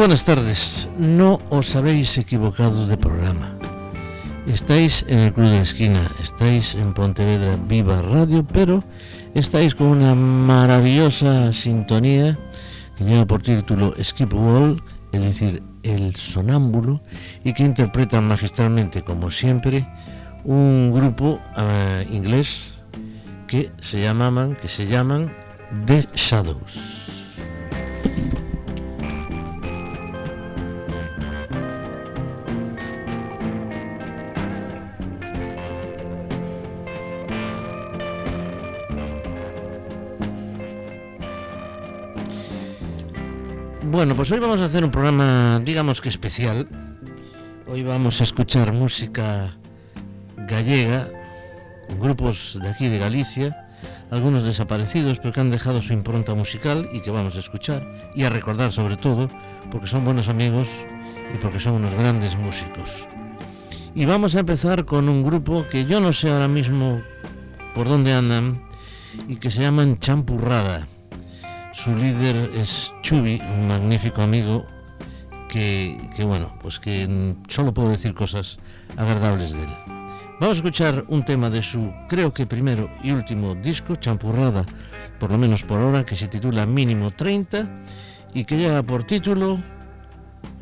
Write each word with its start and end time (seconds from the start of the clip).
Buenas 0.00 0.24
tardes. 0.24 0.88
No 0.96 1.42
os 1.50 1.76
habéis 1.76 2.16
equivocado 2.16 2.86
de 2.86 2.96
programa. 2.96 3.52
Estáis 4.46 5.04
en 5.08 5.18
el 5.18 5.30
Club 5.34 5.50
de 5.50 5.60
Esquina, 5.60 6.10
estáis 6.22 6.74
en 6.74 6.94
Pontevedra 6.94 7.58
Viva 7.68 8.00
Radio, 8.00 8.42
pero 8.42 8.82
estáis 9.34 9.74
con 9.74 9.88
una 9.88 10.14
maravillosa 10.14 11.52
sintonía 11.52 12.38
que 12.96 13.04
lleva 13.04 13.26
por 13.26 13.42
título 13.42 13.94
Skip 14.02 14.32
Wall, 14.32 14.82
es 15.12 15.20
decir, 15.20 15.62
El 15.82 16.16
Sonámbulo, 16.16 17.02
y 17.44 17.52
que 17.52 17.64
interpreta 17.64 18.22
magistralmente, 18.22 19.02
como 19.02 19.30
siempre, 19.30 19.86
un 20.44 20.92
grupo 20.94 21.38
uh, 21.58 22.10
inglés 22.10 22.76
que 23.46 23.70
se 23.82 24.00
llamaban, 24.00 24.56
que 24.56 24.68
se 24.68 24.86
llaman 24.86 25.30
The 25.84 26.08
Shadows. 26.14 27.19
Bueno, 43.90 44.14
pues 44.14 44.30
hoy 44.30 44.38
vamos 44.38 44.60
a 44.60 44.66
hacer 44.66 44.84
un 44.84 44.92
programa, 44.92 45.60
digamos 45.64 46.00
que 46.00 46.08
especial. 46.08 46.68
Hoy 47.66 47.82
vamos 47.82 48.20
a 48.20 48.24
escuchar 48.24 48.72
música 48.72 49.56
gallega, 50.36 51.08
grupos 51.98 52.56
de 52.62 52.68
aquí 52.68 52.86
de 52.86 52.98
Galicia, 52.98 53.68
algunos 54.12 54.44
desaparecidos, 54.44 55.18
pero 55.18 55.32
que 55.32 55.40
han 55.40 55.50
dejado 55.50 55.82
su 55.82 55.92
impronta 55.92 56.34
musical 56.34 56.88
y 56.92 57.00
que 57.00 57.10
vamos 57.10 57.34
a 57.34 57.40
escuchar 57.40 57.84
y 58.14 58.22
a 58.22 58.30
recordar 58.30 58.70
sobre 58.70 58.96
todo, 58.96 59.28
porque 59.72 59.88
son 59.88 60.04
buenos 60.04 60.28
amigos 60.28 60.68
y 61.34 61.38
porque 61.38 61.58
son 61.58 61.74
unos 61.74 61.96
grandes 61.96 62.36
músicos. 62.36 63.08
Y 63.96 64.04
vamos 64.04 64.36
a 64.36 64.40
empezar 64.40 64.84
con 64.84 65.08
un 65.08 65.24
grupo 65.24 65.66
que 65.68 65.84
yo 65.84 66.00
no 66.00 66.12
sé 66.12 66.30
ahora 66.30 66.46
mismo 66.46 67.02
por 67.74 67.88
dónde 67.88 68.12
andan 68.12 68.62
y 69.26 69.34
que 69.34 69.50
se 69.50 69.62
llaman 69.62 69.98
Champurrada. 69.98 70.86
Su 71.72 71.94
líder 71.94 72.50
es 72.54 72.92
Chubi, 73.02 73.40
un 73.40 73.68
magnífico 73.68 74.22
amigo 74.22 74.66
que, 75.48 75.98
bueno, 76.24 76.52
pues 76.60 76.80
que 76.80 77.34
solo 77.48 77.72
puedo 77.72 77.90
decir 77.90 78.14
cosas 78.14 78.58
agradables 78.96 79.52
de 79.52 79.62
él. 79.62 79.74
Vamos 80.40 80.56
a 80.56 80.60
escuchar 80.60 81.04
un 81.08 81.24
tema 81.24 81.48
de 81.48 81.62
su, 81.62 81.92
creo 82.08 82.32
que 82.32 82.46
primero 82.46 82.90
y 83.02 83.12
último 83.12 83.54
disco, 83.54 83.96
Champurrada, 83.96 84.64
por 85.18 85.30
lo 85.30 85.38
menos 85.38 85.62
por 85.62 85.80
ahora, 85.80 86.04
que 86.04 86.16
se 86.16 86.28
titula 86.28 86.66
Mínimo 86.66 87.10
30 87.10 87.68
y 88.34 88.44
que 88.44 88.56
lleva 88.56 88.82
por 88.82 89.04
título, 89.04 89.60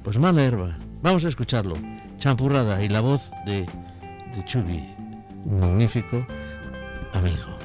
pues 0.03 0.19
Mala 0.19 0.45
Herba. 0.45 0.79
Vamos 1.03 1.25
a 1.25 1.29
escucharlo, 1.29 1.77
Champurrada 2.19 2.83
y 2.83 2.89
la 2.89 3.01
voz 3.01 3.31
de, 3.47 3.63
de 3.63 4.45
Chubi, 4.45 4.95
un 5.45 5.61
magnífico 5.61 6.27
amigo. 7.15 7.58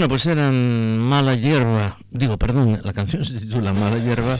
Bueno, 0.00 0.14
pues 0.14 0.24
eran 0.24 0.98
Mala 0.98 1.34
Hierba, 1.34 1.98
digo, 2.10 2.38
perdón, 2.38 2.80
la 2.82 2.94
canción 2.94 3.22
se 3.22 3.38
titula 3.38 3.74
Mala 3.74 3.98
Hierba 3.98 4.38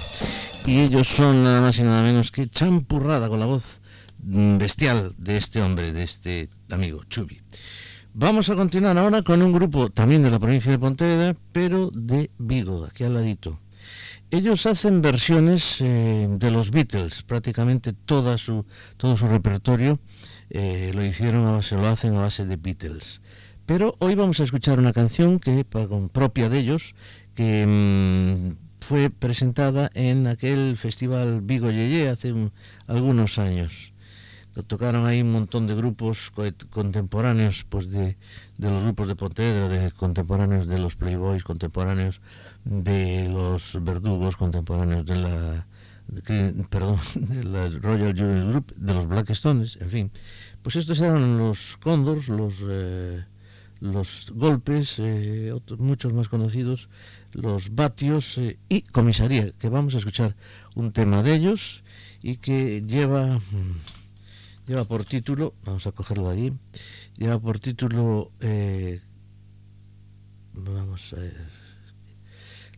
y 0.65 0.81
ellos 0.81 1.07
son 1.07 1.45
nada 1.45 1.61
más 1.61 1.79
y 1.79 1.83
nada 1.83 2.03
menos 2.03 2.31
que 2.31 2.49
champurrada 2.49 3.29
con 3.29 3.41
la 3.41 3.45
voz 3.45 3.83
bestial 4.17 5.13
de 5.19 5.37
este 5.37 5.61
hombre, 5.61 5.93
de 5.93 6.03
este 6.03 6.49
amigo 6.71 7.05
Chubi. 7.11 7.43
Vamos 8.15 8.49
a 8.49 8.55
continuar 8.55 8.97
ahora 8.97 9.21
con 9.21 9.43
un 9.43 9.53
grupo 9.53 9.91
también 9.91 10.23
de 10.23 10.31
la 10.31 10.39
provincia 10.39 10.71
de 10.71 10.79
Pontevedra, 10.79 11.37
pero 11.53 11.91
de 11.93 12.31
Vigo, 12.39 12.87
aquí 12.87 13.05
al 13.05 13.13
ladito. 13.13 13.61
Ellos 14.31 14.65
hacen 14.65 15.03
versiones 15.03 15.83
eh, 15.83 16.27
de 16.27 16.51
los 16.51 16.71
Beatles, 16.71 17.23
prácticamente 17.23 17.93
toda 17.93 18.39
su, 18.39 18.65
todo 18.97 19.19
su 19.19 19.29
repertorio 19.29 20.01
eh, 20.49 20.91
lo 20.95 21.05
hicieron 21.05 21.47
a 21.47 21.53
base, 21.53 21.77
lo 21.77 21.87
hacen 21.87 22.15
a 22.17 22.21
base 22.21 22.47
de 22.47 22.57
Beatles. 22.57 23.21
Pero 23.71 23.95
hoy 24.01 24.17
vamos 24.17 24.41
a 24.41 24.43
escuchar 24.43 24.81
una 24.81 24.93
canción 24.93 25.39
que 25.39 25.65
propia 26.13 26.49
de 26.49 26.59
ellos, 26.59 26.97
que 27.37 27.65
mm, 27.65 28.85
fue 28.85 29.11
presentada 29.11 29.93
en 29.95 30.27
aquel 30.27 30.77
festival 30.77 31.41
Vigo 31.41 31.71
Yeye 31.71 32.09
hace 32.09 32.35
algunos 32.89 33.39
años 33.39 33.93
tocaron 34.67 35.07
ahí 35.07 35.23
un 35.23 35.31
montón 35.31 35.69
de 35.69 35.77
grupos 35.77 36.33
contemporáneos 36.71 37.65
pues 37.69 37.89
de, 37.89 38.17
los 38.59 38.83
grupos 38.83 39.07
de 39.07 39.15
Pontevedra, 39.15 39.69
de 39.69 39.93
contemporáneos 39.93 40.67
de 40.67 40.81
los 40.81 40.97
Playboys, 40.97 41.45
contemporáneos 41.45 42.21
de 42.65 43.29
los 43.29 43.79
Verdugos, 43.83 44.37
contemporáneos 44.37 45.07
de 45.07 45.15
la 45.15 45.67
perdón, 46.71 46.99
de 47.15 47.45
la 47.45 47.69
Royal 47.69 48.19
Julius 48.19 48.47
Group, 48.47 48.75
de 48.75 48.95
los 48.95 49.07
Blackstones, 49.07 49.79
en 49.81 49.91
fin. 49.91 50.11
Pues 50.61 50.75
estos 50.75 50.99
eran 50.99 51.39
los 51.39 51.77
Condors, 51.77 52.29
los 52.29 52.65
eh, 52.69 53.25
los 53.81 54.31
golpes, 54.35 54.99
eh, 54.99 55.53
muchos 55.79 56.13
más 56.13 56.29
conocidos, 56.29 56.89
los 57.33 57.75
vatios 57.75 58.37
eh, 58.39 58.59
y 58.69 58.83
comisaría, 58.83 59.51
que 59.53 59.69
vamos 59.69 59.95
a 59.95 59.99
escuchar 59.99 60.37
un 60.75 60.93
tema 60.93 61.23
de 61.23 61.35
ellos 61.35 61.83
y 62.23 62.37
que 62.37 62.83
lleva 62.83 63.39
mm, 63.39 64.71
lleva 64.71 64.85
por 64.85 65.05
título, 65.05 65.55
vamos 65.65 65.87
a 65.87 65.93
cogerlo 65.93 66.29
de 66.29 66.33
allí, 66.33 66.53
lleva 67.17 67.41
por 67.41 67.59
título, 67.59 68.31
eh, 68.41 69.01
vamos 70.53 71.13
a 71.15 71.17
ver, 71.17 71.37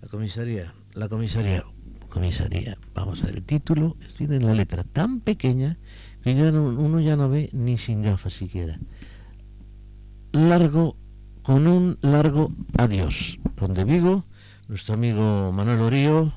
la 0.00 0.08
comisaría, 0.08 0.72
la 0.94 1.08
comisaría, 1.08 1.64
comisaría, 2.08 2.78
vamos 2.94 3.22
a 3.22 3.26
ver 3.26 3.36
el 3.36 3.42
título, 3.42 3.96
escrito 4.06 4.34
en 4.34 4.46
la 4.46 4.54
letra 4.54 4.84
tan 4.84 5.20
pequeña 5.20 5.78
que 6.22 6.34
ya 6.34 6.52
uno 6.52 7.00
ya 7.00 7.16
no 7.16 7.28
ve 7.28 7.50
ni 7.52 7.76
sin 7.76 8.02
gafas 8.02 8.34
siquiera. 8.34 8.78
Largo, 10.32 10.96
con 11.42 11.66
un 11.66 11.98
largo 12.00 12.52
adiós, 12.76 13.38
donde 13.56 13.84
Vigo, 13.84 14.24
nuestro 14.68 14.94
amigo 14.94 15.52
Manuel 15.52 15.80
Orío, 15.80 16.32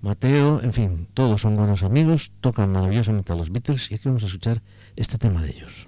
Mateo, 0.00 0.62
en 0.62 0.72
fin, 0.72 1.08
todos 1.14 1.42
son 1.42 1.56
buenos 1.56 1.82
amigos, 1.82 2.32
tocan 2.40 2.72
maravillosamente 2.72 3.32
a 3.32 3.36
los 3.36 3.50
Beatles 3.50 3.90
y 3.90 3.94
aquí 3.94 4.08
vamos 4.08 4.22
a 4.24 4.26
escuchar 4.26 4.62
este 4.96 5.18
tema 5.18 5.42
de 5.42 5.50
ellos. 5.50 5.86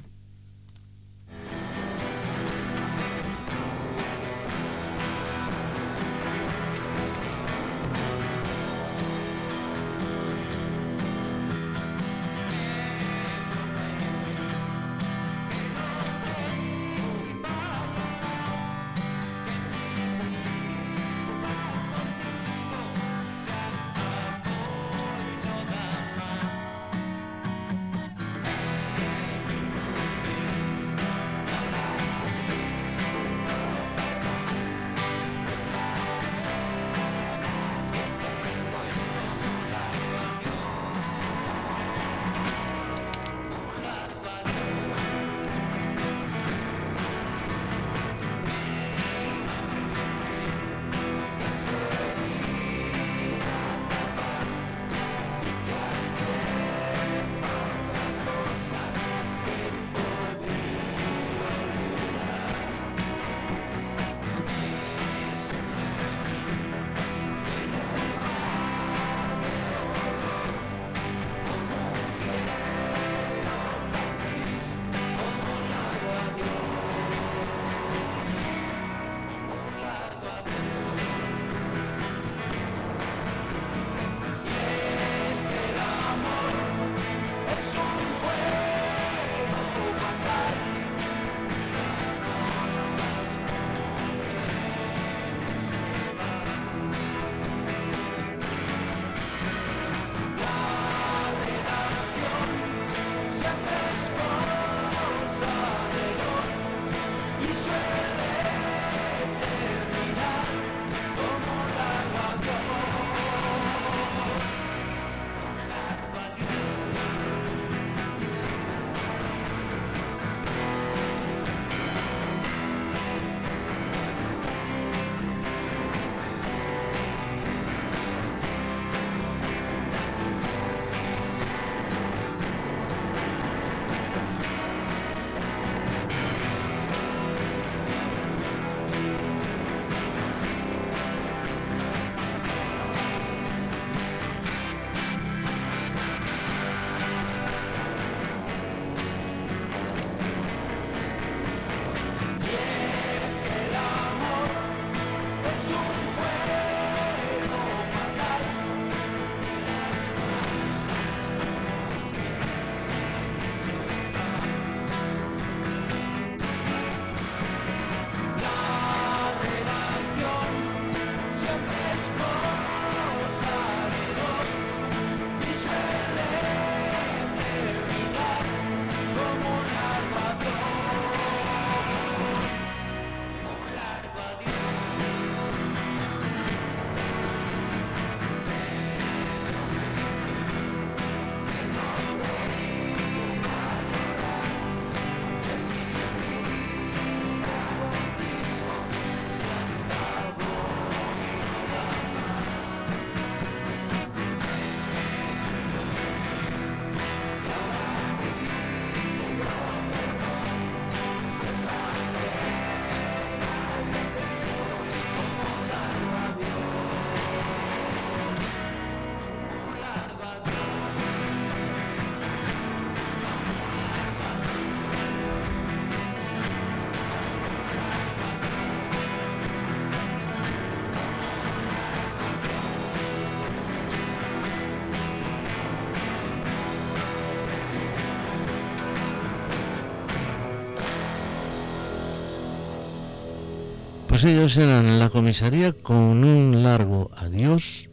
Ellos 244.27 244.57
eran 244.57 244.99
la 244.99 245.09
comisaría 245.09 245.73
con 245.73 246.25
un 246.25 246.63
largo 246.63 247.11
adiós. 247.17 247.89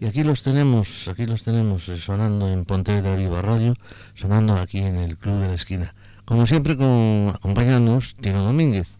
Y 0.00 0.06
aquí 0.06 0.24
los 0.24 0.42
tenemos, 0.42 1.08
aquí 1.08 1.26
los 1.26 1.42
tenemos 1.44 1.88
eh, 1.88 1.96
sonando 1.96 2.48
en 2.48 2.64
Pontevedra 2.64 3.14
Viva 3.14 3.40
Radio, 3.40 3.74
sonando 4.14 4.54
aquí 4.54 4.78
en 4.78 4.96
el 4.96 5.16
Club 5.16 5.38
de 5.38 5.48
la 5.48 5.54
Esquina. 5.54 5.94
Como 6.24 6.46
siempre, 6.46 6.76
con, 6.76 7.32
acompañándonos 7.34 8.16
Tino 8.20 8.42
Domínguez. 8.42 8.96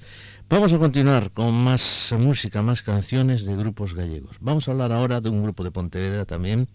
Vamos 0.48 0.72
a 0.72 0.78
continuar 0.78 1.32
con 1.32 1.52
más 1.52 2.14
música, 2.18 2.62
más 2.62 2.82
canciones 2.82 3.44
de 3.46 3.56
grupos 3.56 3.94
gallegos. 3.94 4.36
Vamos 4.40 4.68
a 4.68 4.70
hablar 4.70 4.92
ahora 4.92 5.20
de 5.20 5.28
un 5.28 5.42
grupo 5.42 5.64
de 5.64 5.72
Pontevedra 5.72 6.24
también. 6.24 6.68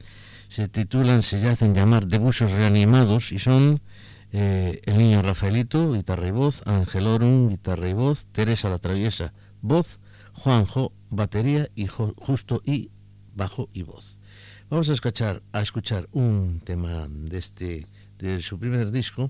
Se 0.50 0.68
titulan, 0.68 1.24
se 1.24 1.48
hacen 1.48 1.74
llamar 1.74 2.08
Debusos 2.08 2.52
Reanimados 2.52 3.32
y 3.32 3.40
son 3.40 3.82
eh, 4.34 4.82
el 4.86 4.98
niño 4.98 5.22
Rafaelito, 5.22 5.94
guitarra 5.94 6.28
y 6.28 6.32
voz, 6.32 6.62
Ángel 6.66 7.08
Orum, 7.08 7.48
guitarra 7.48 7.88
y 7.88 7.94
voz, 7.94 8.28
Teresa 8.34 8.68
la 8.68 8.78
Traviesa, 8.78 9.32
voz, 9.62 10.01
Juanjo, 10.34 10.92
batería 11.10 11.70
y 11.76 11.88
Justo 11.88 12.62
y 12.66 12.90
bajo 13.36 13.70
y 13.74 13.84
voz. 13.84 14.20
Vamos 14.70 14.90
a 14.90 14.94
escuchar, 14.94 15.44
a 15.52 15.62
escuchar 15.62 16.08
un 16.14 16.62
tema 16.62 17.08
de, 17.10 17.38
este, 17.38 17.86
de 18.18 18.42
su 18.42 18.58
primer 18.58 18.92
disco 18.92 19.30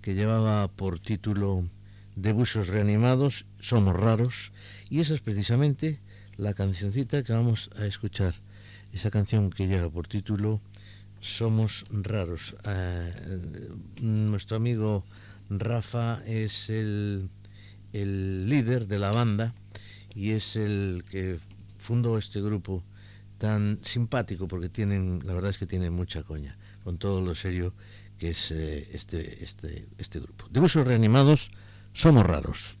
que 0.00 0.14
llevaba 0.14 0.68
por 0.68 0.98
título 0.98 1.68
De 2.16 2.32
Busos 2.32 2.68
Reanimados, 2.68 3.46
Somos 3.60 3.94
Raros, 3.94 4.52
y 4.90 5.00
esa 5.00 5.14
es 5.14 5.20
precisamente 5.20 6.00
la 6.36 6.54
cancioncita 6.54 7.22
que 7.22 7.32
vamos 7.32 7.70
a 7.78 7.86
escuchar. 7.86 8.34
Esa 8.92 9.10
canción 9.10 9.50
que 9.50 9.68
lleva 9.68 9.88
por 9.88 10.08
título 10.08 10.60
Somos 11.20 11.84
Raros. 11.90 12.56
Eh, 12.64 13.70
nuestro 14.00 14.56
amigo 14.56 15.04
Rafa 15.48 16.20
es 16.26 16.68
el, 16.68 17.30
el 17.92 18.48
líder 18.48 18.88
de 18.88 18.98
la 18.98 19.12
banda 19.12 19.54
y 20.14 20.32
es 20.32 20.56
el 20.56 21.04
que 21.08 21.38
fundó 21.78 22.18
este 22.18 22.40
grupo 22.40 22.84
tan 23.38 23.78
simpático 23.82 24.46
porque 24.46 24.68
tienen, 24.68 25.20
la 25.24 25.34
verdad 25.34 25.50
es 25.50 25.58
que 25.58 25.66
tienen 25.66 25.92
mucha 25.92 26.22
coña, 26.22 26.56
con 26.84 26.98
todo 26.98 27.20
lo 27.20 27.34
serio 27.34 27.74
que 28.18 28.30
es 28.30 28.50
eh, 28.52 28.88
este, 28.92 29.42
este, 29.42 29.88
este 29.98 30.20
grupo. 30.20 30.46
De 30.50 30.60
usos 30.60 30.86
reanimados, 30.86 31.50
somos 31.92 32.24
raros. 32.24 32.78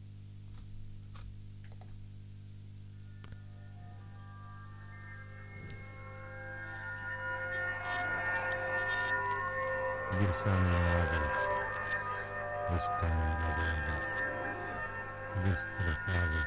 destrozados, 15.44 16.46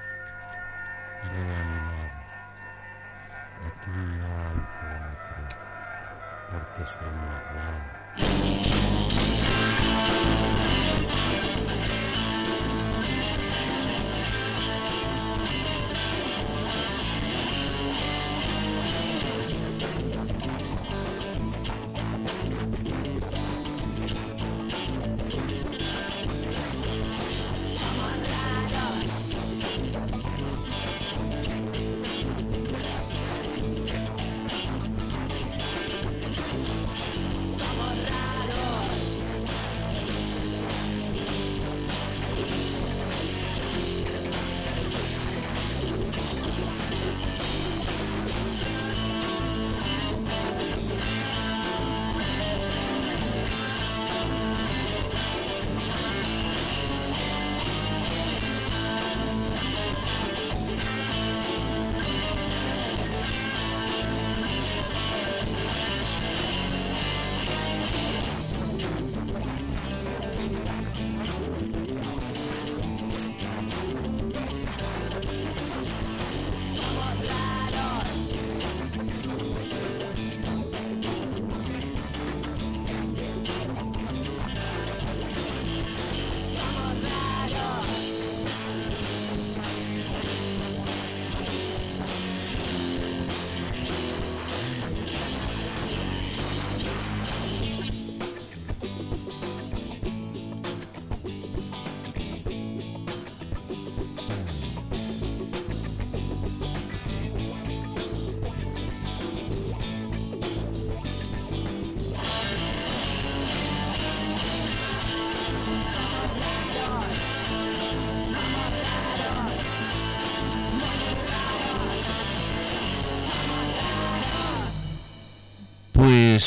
reanimados. 1.31 2.25
Aquí 3.67 3.91
no 4.19 4.27
hay 4.47 4.59
teatro, 4.79 5.57
porque 6.51 6.83
somos 6.85 7.39
raros. 7.53 7.84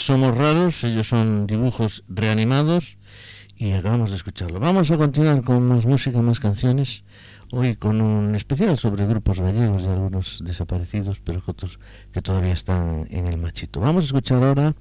Somos 0.08 0.34
Raros, 0.34 0.84
ellos 0.84 1.06
son 1.06 1.46
dibujos 1.46 2.02
reanimados 2.08 2.96
y 3.58 3.72
acabamos 3.72 4.08
de 4.08 4.16
escucharlo. 4.16 4.58
Vamos 4.58 4.90
a 4.90 4.96
continuar 4.96 5.42
con 5.42 5.68
más 5.68 5.84
música, 5.84 6.22
más 6.22 6.40
canciones, 6.40 7.04
hoy 7.52 7.76
con 7.76 8.00
un 8.00 8.34
especial 8.34 8.78
sobre 8.78 9.06
grupos 9.06 9.38
gallegos 9.38 9.82
y 9.82 9.88
algunos 9.88 10.42
desaparecidos, 10.46 11.20
pero 11.22 11.42
otros 11.44 11.78
que 12.10 12.22
todavía 12.22 12.54
están 12.54 13.06
en 13.10 13.26
el 13.26 13.36
machito. 13.36 13.80
Vamos 13.80 14.04
a 14.04 14.06
escuchar 14.06 14.42
ahora 14.42 14.74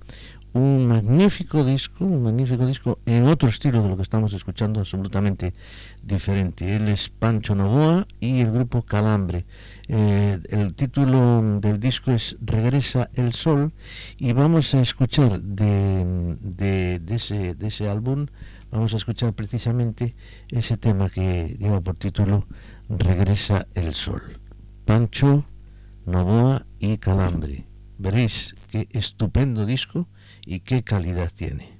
un 0.53 0.88
magnífico 0.88 1.65
disco, 1.65 2.05
un 2.05 2.24
magnífico 2.24 2.65
disco 2.65 3.00
en 3.05 3.27
otro 3.27 3.50
estilo 3.50 3.84
de 3.84 3.89
lo 3.89 3.98
que 3.98 4.03
estamos 4.03 4.31
escuchando, 4.31 4.79
absolutamente 4.79 5.53
diferente. 6.01 6.74
Él 6.74 6.88
es 6.88 7.10
Pancho 7.10 7.53
Novoa 7.53 8.07
y 8.22 8.39
el 8.39 8.51
grupo 8.53 8.81
Calambre. 8.81 9.46
Eh, 9.89 10.39
el 10.50 10.74
título 10.74 11.60
del 11.62 11.79
disco 11.79 12.12
es 12.12 12.38
Regresa 12.41 13.10
el 13.13 13.32
Sol 13.32 13.74
y 14.17 14.34
vamos 14.34 14.74
a 14.75 14.82
escuchar 14.82 15.39
de, 15.41 17.01
ese, 17.08 17.56
de 17.56 17.67
ese 17.67 17.88
álbum, 17.88 18.27
vamos 18.70 18.94
a 18.94 18.98
escuchar 18.98 19.34
precisamente 19.34 20.15
ese 20.50 20.77
tema 20.77 21.10
que 21.10 21.56
lleva 21.58 21.79
por 21.79 21.96
título 21.96 22.46
Regresa 22.89 23.67
el 23.75 23.94
Sol. 23.94 24.22
Pancho, 24.84 25.46
Novoa 26.06 26.65
y 26.79 26.98
Calambre. 26.98 27.65
Veréis 27.98 28.56
qué 28.70 28.88
estupendo 28.91 29.65
disco 29.65 30.08
y 30.46 30.60
qué 30.60 30.84
calidad 30.84 31.32
tiene. 31.34 31.76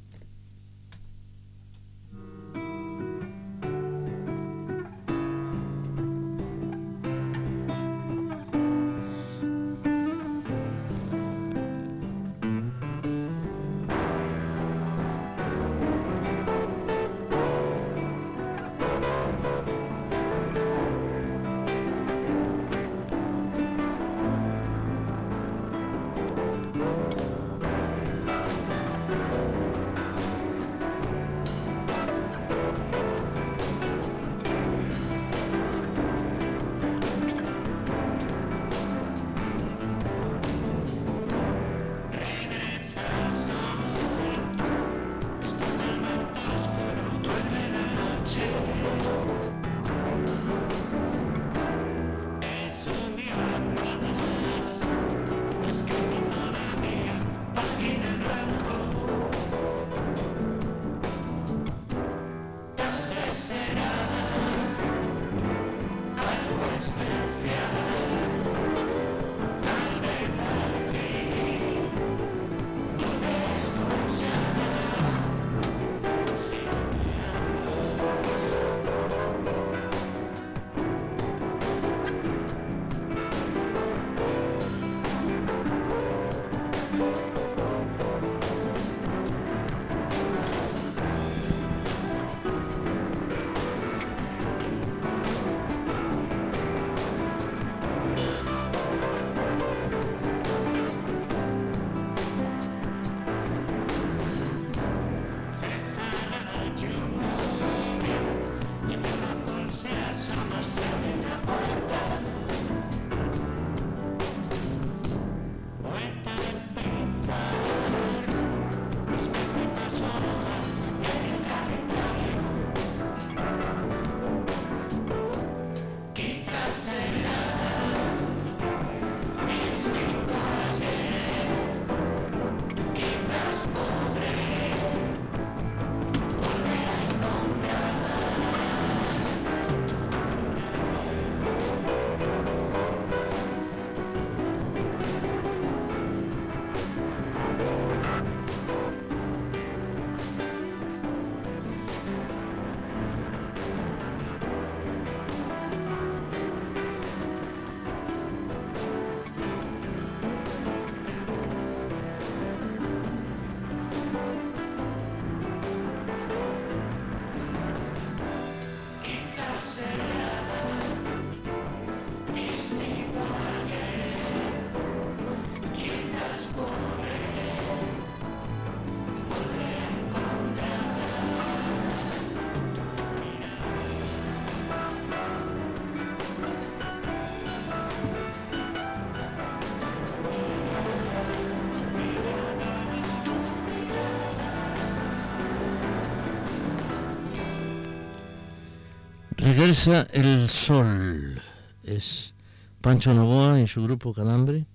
Regresa 199.58 200.08
el 200.14 200.48
sol. 200.50 201.42
Es 201.84 202.36
Pancho 202.80 203.12
Novoa 203.16 203.60
y 203.60 203.66
su 203.66 203.82
grupo 203.82 204.14
Calambre 204.14 204.68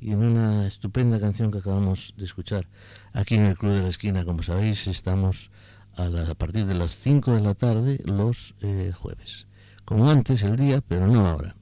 y 0.00 0.12
en 0.12 0.22
una 0.22 0.68
estupenda 0.68 1.18
canción 1.18 1.50
que 1.50 1.58
acabamos 1.58 2.14
de 2.16 2.26
escuchar 2.26 2.68
aquí 3.12 3.34
en 3.34 3.46
el 3.46 3.58
Club 3.58 3.72
de 3.72 3.82
la 3.82 3.88
Esquina. 3.88 4.24
Como 4.24 4.44
sabéis, 4.44 4.86
estamos 4.86 5.50
a, 5.96 6.04
a 6.30 6.34
partir 6.36 6.66
de 6.66 6.74
las 6.76 6.92
5 6.92 7.34
de 7.34 7.40
la 7.40 7.54
tarde 7.54 7.98
los 8.04 8.54
eh, 8.60 8.92
jueves. 8.94 9.48
Como 9.84 10.08
antes 10.08 10.44
el 10.44 10.54
día, 10.54 10.80
pero 10.80 11.08
no 11.08 11.26
ahora. 11.26 11.56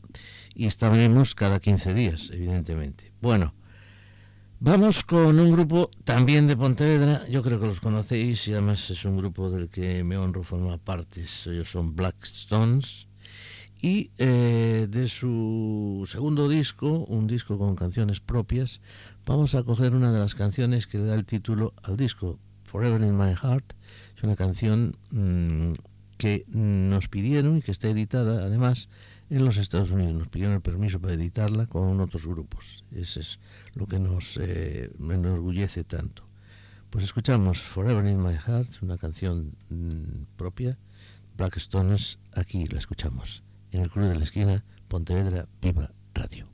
Y 0.54 0.66
estaremos 0.66 1.35
cada 1.35 1.61
15 1.61 1.94
días, 1.94 2.28
evidentemente. 2.35 3.14
Bueno, 3.22 3.54
vamos 4.61 5.05
con 5.05 5.38
un 5.38 5.53
grupo 5.53 5.90
también 6.05 6.47
de 6.47 6.57
Pontevedra. 6.57 7.27
Yo 7.29 7.42
creo 7.42 7.61
que 7.61 7.66
los 7.66 7.81
conocéis 7.81 8.49
y 8.49 8.53
además 8.53 8.90
es 8.90 9.05
un 9.05 9.16
grupo 9.16 9.51
del 9.51 9.68
que 9.68 10.05
me 10.05 10.16
honro 10.16 10.42
formar 10.42 10.79
parte. 10.79 11.25
Ellos 11.47 11.71
son 11.71 11.94
Black 11.94 12.16
Stones 12.23 13.09
y 13.81 14.11
eh, 14.18 14.88
de 14.90 15.09
su 15.09 16.05
segundo 16.09 16.49
disco, 16.49 17.05
un 17.09 17.27
disco 17.27 17.59
con 17.59 17.77
canciones 17.77 18.21
propias, 18.21 18.81
vamos 19.25 19.55
a 19.55 19.62
coger 19.62 19.94
una 19.94 20.11
de 20.12 20.18
las 20.18 20.35
canciones 20.35 20.87
que 20.87 20.99
le 20.99 21.05
da 21.05 21.14
el 21.14 21.25
título 21.25 21.75
al 21.85 21.97
disco, 21.97 22.40
Forever 22.64 23.01
in 23.03 23.16
My 23.16 23.35
Heart. 23.35 23.75
Es 24.16 24.23
una 24.25 24.35
canción 24.35 24.97
mm, 25.11 25.75
que 26.16 26.44
nos 26.49 27.09
pidieron 27.09 27.59
y 27.59 27.62
que 27.62 27.71
está 27.71 27.88
editada 27.88 28.44
además 28.44 28.88
en 29.30 29.44
los 29.44 29.56
Estados 29.56 29.90
Unidos. 29.90 30.14
Nos 30.14 30.28
pidieron 30.28 30.54
el 30.54 30.60
permiso 30.60 31.00
para 31.00 31.14
editarla 31.14 31.66
con 31.66 32.00
otros 32.00 32.26
grupos. 32.26 32.84
Eso 32.92 33.20
es 33.20 33.38
lo 33.74 33.86
que 33.86 33.98
nos 33.98 34.36
eh, 34.38 34.90
enorgullece 34.98 35.84
tanto. 35.84 36.24
Pues 36.90 37.04
escuchamos 37.04 37.60
Forever 37.60 38.06
in 38.06 38.22
My 38.22 38.34
Heart, 38.34 38.82
una 38.82 38.96
canción 38.96 39.54
mm, 39.68 40.36
propia. 40.36 40.78
Black 41.36 41.56
Stones, 41.58 42.18
aquí 42.34 42.66
la 42.66 42.78
escuchamos 42.78 43.44
en 43.70 43.82
el 43.82 43.90
Club 43.90 44.06
de 44.06 44.16
la 44.16 44.24
Esquina, 44.24 44.64
Pontevedra 44.88 45.46
Viva 45.60 45.92
Radio. 46.14 46.48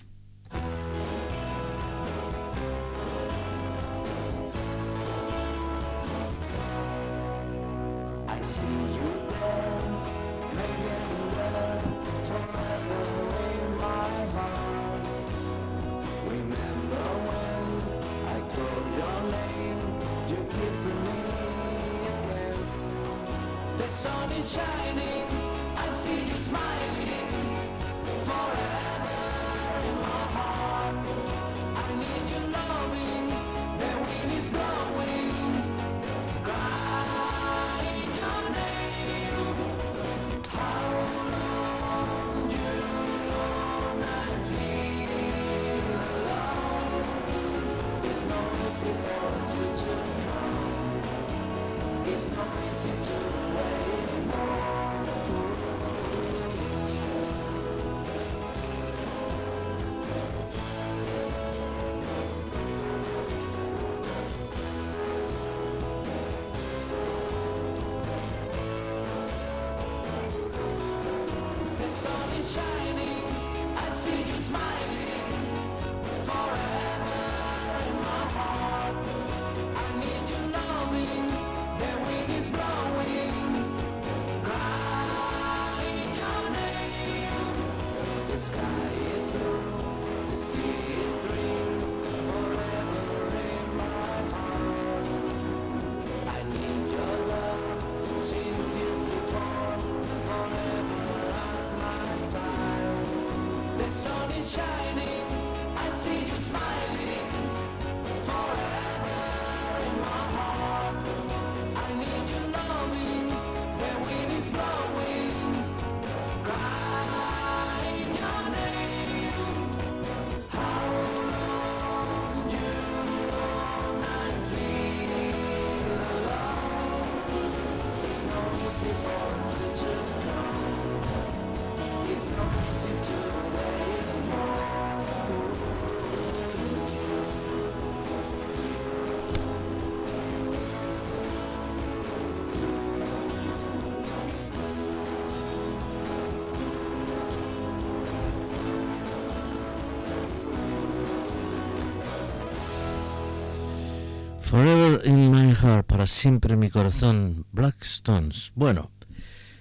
Siempre 156.07 156.57
mi 156.57 156.71
corazón, 156.71 157.47
Black 157.53 157.83
Stones. 157.83 158.53
Bueno, 158.55 158.91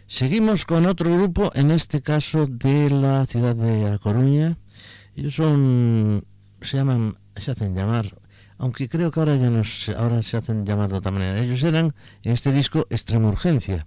seguimos 0.08 0.66
con 0.66 0.86
otro 0.86 1.14
grupo, 1.14 1.52
en 1.56 1.72
este 1.72 2.02
caso 2.02 2.48
de 2.48 2.90
la 2.90 3.26
ciudad 3.26 3.56
de 3.56 3.92
A 3.92 3.98
Coruña. 3.98 4.58
Ellos 5.16 5.36
son, 5.36 6.24
se 6.62 6.78
llaman, 6.78 7.18
se 7.36 7.52
hacen 7.52 7.76
llamar, 7.76 8.20
aunque 8.58 8.88
creo 8.88 9.12
que 9.12 9.20
ahora 9.20 9.36
ya 9.36 9.50
no 9.50 9.62
ahora 9.98 10.24
se 10.24 10.38
hacen 10.38 10.66
llamar 10.66 10.92
de 10.92 10.98
otra 10.98 11.12
manera. 11.12 11.40
Ellos 11.40 11.64
eran 11.64 11.94
en 12.24 12.32
este 12.32 12.52
disco 12.52 12.88
Extrema 12.90 13.30
Urgencia. 13.30 13.86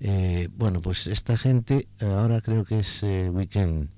Eh, 0.00 0.48
bueno, 0.54 0.82
pues 0.82 1.06
esta 1.06 1.36
gente 1.36 1.88
ahora 2.00 2.40
creo 2.40 2.64
que 2.64 2.80
es 2.80 3.02
eh, 3.02 3.30
Weekend 3.30 3.95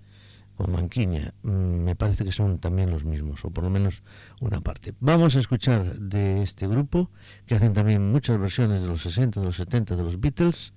o 0.59 0.67
Manquiña, 0.67 1.33
mm, 1.43 1.51
me 1.87 1.95
parece 1.95 2.25
que 2.25 2.33
son 2.33 2.59
también 2.59 2.91
los 2.91 3.05
mismos, 3.05 3.45
o 3.45 3.51
por 3.51 3.65
lo 3.65 3.71
menos 3.71 4.03
una 4.41 4.61
parte. 4.61 4.93
Vamos 5.01 5.37
a 5.37 5.41
escuchar 5.41 5.99
de 5.99 6.43
este 6.43 6.67
grupo, 6.67 7.11
que 7.47 7.55
hacen 7.55 7.73
también 7.73 8.11
muchas 8.11 8.39
versiones 8.39 8.83
de 8.83 8.89
los 8.89 9.03
60, 9.03 9.41
de 9.41 9.47
los 9.47 9.57
70, 9.57 9.97
de 9.97 10.03
los 10.03 10.21
Beatles, 10.21 10.73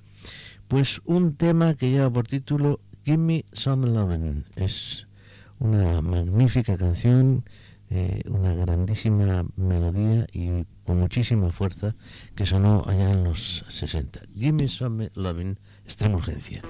pues 0.67 1.01
un 1.05 1.35
tema 1.35 1.73
que 1.73 1.89
lleva 1.89 2.09
por 2.09 2.27
título 2.27 2.79
Give 3.03 3.17
Me 3.17 3.45
Some 3.53 3.87
Lovin'. 3.87 4.45
Es 4.55 5.07
una 5.59 6.01
magnífica 6.01 6.77
canción, 6.77 7.43
eh, 7.89 8.21
una 8.29 8.53
grandísima 8.53 9.45
melodía 9.57 10.27
y 10.31 10.65
con 10.85 10.99
muchísima 10.99 11.49
fuerza 11.49 11.95
que 12.35 12.45
sonó 12.45 12.83
allá 12.87 13.11
en 13.11 13.23
los 13.23 13.65
60. 13.69 14.21
Give 14.35 14.53
Me 14.53 14.67
Some 14.67 15.11
Lovin', 15.15 15.57
extrema 15.85 16.17
urgencia. 16.17 16.61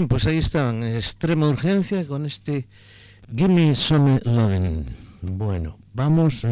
Bien, 0.00 0.08
pues 0.08 0.26
ahí 0.26 0.38
estaban, 0.38 0.82
extrema 0.82 1.46
urgencia 1.46 2.06
con 2.06 2.24
este 2.24 2.66
Gimme 3.36 3.76
Some 3.76 4.22
Loving. 4.24 4.86
Bueno, 5.20 5.76
vamos, 5.92 6.42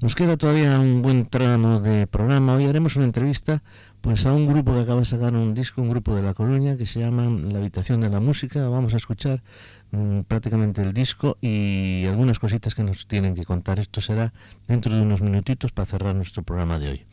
nos 0.00 0.14
queda 0.14 0.38
todavía 0.38 0.80
un 0.80 1.02
buen 1.02 1.26
tramo 1.26 1.80
de 1.80 2.06
programa. 2.06 2.54
Hoy 2.54 2.64
haremos 2.64 2.96
una 2.96 3.04
entrevista 3.04 3.62
pues 4.00 4.24
a 4.24 4.32
un 4.32 4.46
grupo 4.46 4.72
que 4.72 4.80
acaba 4.80 5.00
de 5.00 5.04
sacar 5.04 5.34
un 5.34 5.52
disco, 5.52 5.82
un 5.82 5.90
grupo 5.90 6.16
de 6.16 6.22
La 6.22 6.32
Coruña 6.32 6.78
que 6.78 6.86
se 6.86 7.00
llama 7.00 7.28
La 7.52 7.58
Habitación 7.58 8.00
de 8.00 8.08
la 8.08 8.20
Música. 8.20 8.66
Vamos 8.70 8.94
a 8.94 8.96
escuchar 8.96 9.42
mm, 9.90 10.20
prácticamente 10.20 10.80
el 10.80 10.94
disco 10.94 11.36
y 11.42 12.06
algunas 12.06 12.38
cositas 12.38 12.74
que 12.74 12.84
nos 12.84 13.06
tienen 13.06 13.34
que 13.34 13.44
contar. 13.44 13.80
Esto 13.80 14.00
será 14.00 14.32
dentro 14.66 14.96
de 14.96 15.02
unos 15.02 15.20
minutitos 15.20 15.72
para 15.72 15.84
cerrar 15.84 16.14
nuestro 16.14 16.42
programa 16.42 16.78
de 16.78 16.88
hoy. 16.88 17.06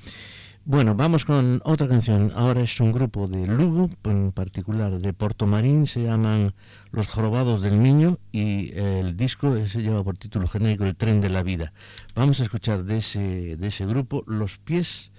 Bueno, 0.65 0.93
vamos 0.93 1.25
con 1.25 1.61
otra 1.63 1.87
canción. 1.87 2.31
Ahora 2.35 2.61
es 2.61 2.79
un 2.79 2.91
grupo 2.91 3.27
de 3.27 3.47
Lugo, 3.47 3.89
en 4.03 4.31
particular 4.31 4.99
de 4.99 5.15
Marín, 5.47 5.87
se 5.87 6.03
llaman 6.03 6.53
Los 6.91 7.07
Jorobados 7.07 7.61
del 7.61 7.81
Niño 7.81 8.19
y 8.31 8.77
el 8.77 9.17
disco 9.17 9.55
se 9.65 9.81
lleva 9.81 10.03
por 10.03 10.17
título 10.17 10.47
genérico 10.47 10.83
El 10.85 10.95
Tren 10.95 11.21
de 11.21 11.29
la 11.29 11.43
Vida. 11.43 11.73
Vamos 12.13 12.39
a 12.39 12.43
escuchar 12.43 12.83
de 12.83 12.99
ese, 12.99 13.57
de 13.57 13.67
ese 13.67 13.85
grupo 13.85 14.23
Los 14.27 14.57
pies 14.57 15.11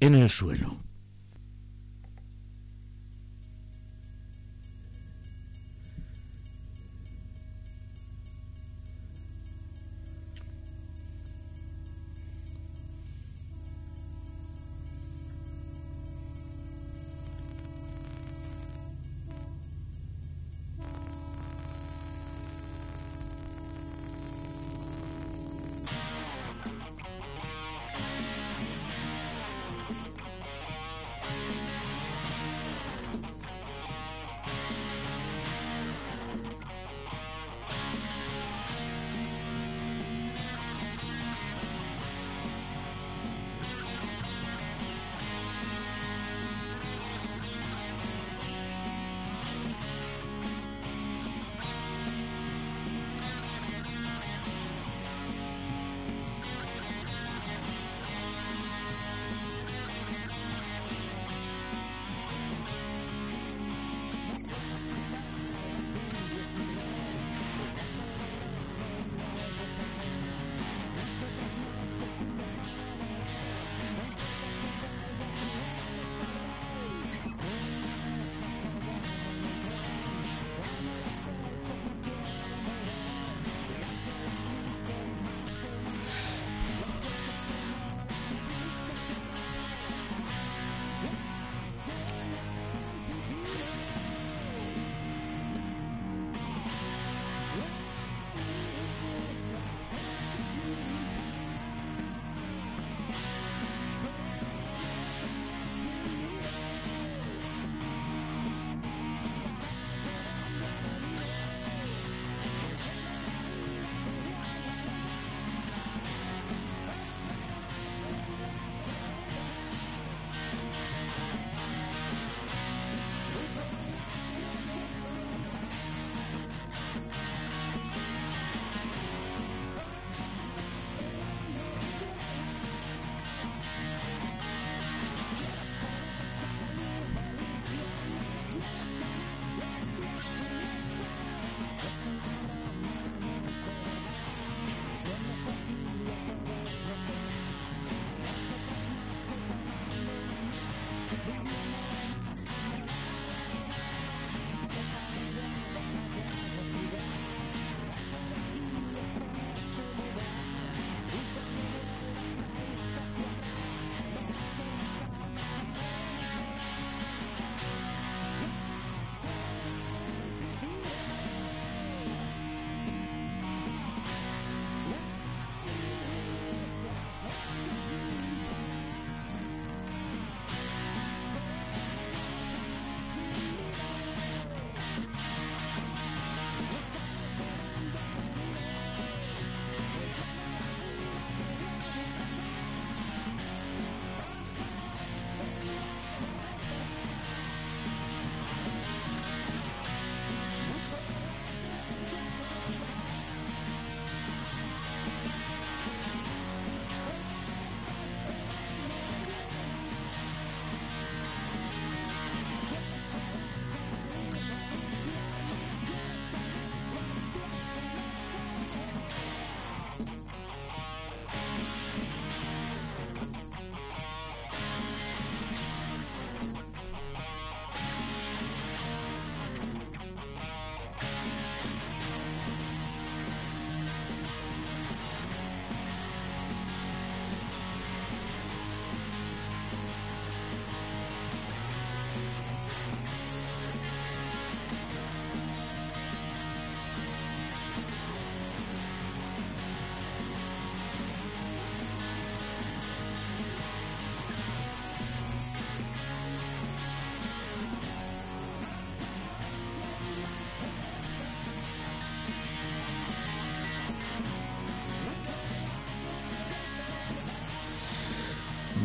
en 0.00 0.14
el 0.14 0.30
suelo. 0.30 0.83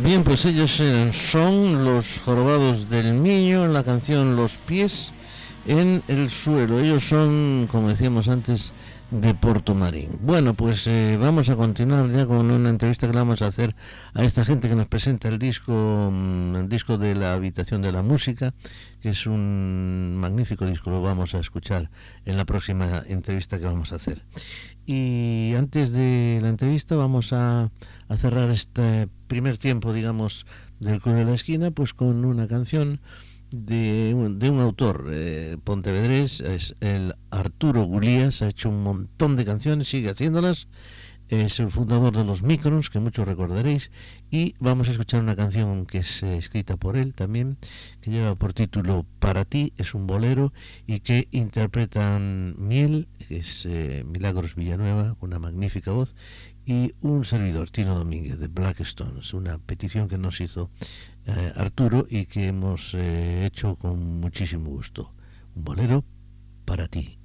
Bien, 0.10 0.24
pues 0.24 0.44
ellos 0.46 0.82
son 1.12 1.86
los 1.86 2.20
jorobados 2.26 2.90
del 2.90 3.22
niño 3.22 3.66
en 3.66 3.74
la 3.74 3.84
canción 3.84 4.36
Los 4.36 4.58
pies 4.58 5.12
en 5.68 6.02
el 6.08 6.32
suelo. 6.32 6.80
Ellos 6.80 7.04
son, 7.04 7.68
como 7.72 7.90
decíamos 7.90 8.28
antes, 8.28 8.74
de 9.12 9.34
Puerto 9.34 9.74
Marín. 9.74 10.20
Bueno, 10.22 10.54
pues 10.54 10.86
eh, 10.86 11.18
vamos 11.20 11.50
a 11.50 11.56
continuar 11.56 12.10
ya 12.12 12.28
con 12.28 12.52
una 12.52 12.70
entrevista 12.70 13.08
que 13.08 13.14
le 13.14 13.20
vamos 13.20 13.42
a 13.42 13.48
hacer 13.48 13.76
a 14.14 14.24
esta 14.24 14.46
gente 14.46 14.70
que 14.70 14.76
nos 14.76 14.88
presenta 14.88 15.28
el 15.30 15.40
disco, 15.40 16.12
mm, 16.12 16.56
el 16.56 16.70
disco 16.70 16.98
de 16.98 17.16
la 17.16 17.34
habitación 17.34 17.82
de 17.82 17.92
la 17.92 18.04
música, 18.04 18.54
que 19.02 19.10
es 19.10 19.26
un 19.26 20.16
magnífico 20.18 20.66
disco, 20.66 20.92
lo 20.92 21.02
vamos 21.02 21.34
a 21.34 21.40
escuchar 21.40 21.90
en 22.26 22.38
la 22.38 22.46
próxima 22.46 23.04
entrevista 23.08 23.60
que 23.60 23.66
vamos 23.66 23.92
a 23.94 23.96
hacer. 23.96 24.24
Y 24.86 25.54
antes 25.58 25.92
de 25.92 26.40
la 26.42 26.50
entrevista 26.50 26.96
vamos 26.96 27.34
a, 27.34 27.72
a 28.10 28.18
cerrar 28.18 28.50
este 28.52 29.08
primer 29.28 29.58
tiempo, 29.58 29.92
digamos, 29.92 30.46
del 30.80 31.02
Club 31.02 31.16
de 31.16 31.26
la 31.26 31.34
Esquina, 31.34 31.72
pues 31.72 31.94
con 31.94 32.26
una 32.26 32.48
canción 32.48 33.02
de 33.52 34.14
un, 34.16 34.40
de 34.40 34.50
un 34.50 34.60
autor 34.60 35.08
eh, 35.12 35.58
pontevedrés, 35.64 36.42
es 36.42 36.76
el 36.82 37.16
Arturo 37.32 37.84
Gulías, 37.84 38.42
ha 38.42 38.50
hecho 38.50 38.70
un 38.70 38.84
montón 38.84 39.36
de 39.36 39.46
canciones, 39.46 39.88
sigue 39.88 40.10
haciéndolas, 40.10 40.68
es 41.30 41.60
el 41.60 41.70
fundador 41.70 42.16
de 42.16 42.24
los 42.24 42.42
Microns, 42.42 42.90
que 42.90 43.00
muchos 43.00 43.28
recordaréis, 43.28 43.92
y 44.32 44.56
vamos 44.60 44.88
a 44.88 44.92
escuchar 44.92 45.22
una 45.22 45.36
canción 45.36 45.86
que 45.86 46.00
es 46.00 46.24
eh, 46.24 46.38
escrita 46.38 46.76
por 46.76 46.98
él 46.98 47.14
también, 47.14 47.58
que 48.02 48.10
lleva 48.10 48.34
por 48.36 48.54
título 48.54 49.06
Para 49.20 49.46
ti, 49.46 49.74
es 49.78 49.94
un 49.94 50.08
bolero, 50.08 50.54
y 50.88 51.02
que 51.02 51.28
interpretan 51.32 52.56
Miel, 52.58 53.08
que 53.28 53.38
es 53.38 53.66
eh, 53.68 54.04
Milagros 54.08 54.56
Villanueva, 54.56 55.18
una 55.22 55.38
magnífica 55.38 55.92
voz, 55.92 56.16
y 56.66 56.94
un 57.02 57.26
servidor, 57.26 57.70
Tino 57.70 57.96
Domínguez, 57.96 58.40
de 58.40 58.48
Black 58.48 58.80
Stones, 58.82 59.34
una 59.34 59.58
petición 59.58 60.08
que 60.08 60.18
nos 60.18 60.42
hizo 60.42 60.70
eh, 61.30 61.54
Arturo 61.56 62.06
y 62.10 62.26
que 62.26 62.48
hemos 62.48 62.94
eh, 62.94 63.46
hecho 63.46 63.76
con 63.76 64.20
muchísimo 64.20 64.70
gusto. 64.70 65.14
Un 65.56 65.64
bolero 65.64 66.04
para 66.66 66.88
ti. 66.88 67.19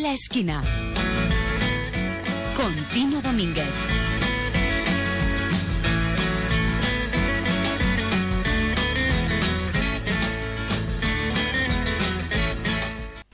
la 0.00 0.12
esquina. 0.14 0.62
Con 2.56 2.72
Tino 2.92 3.20
Domínguez. 3.20 3.68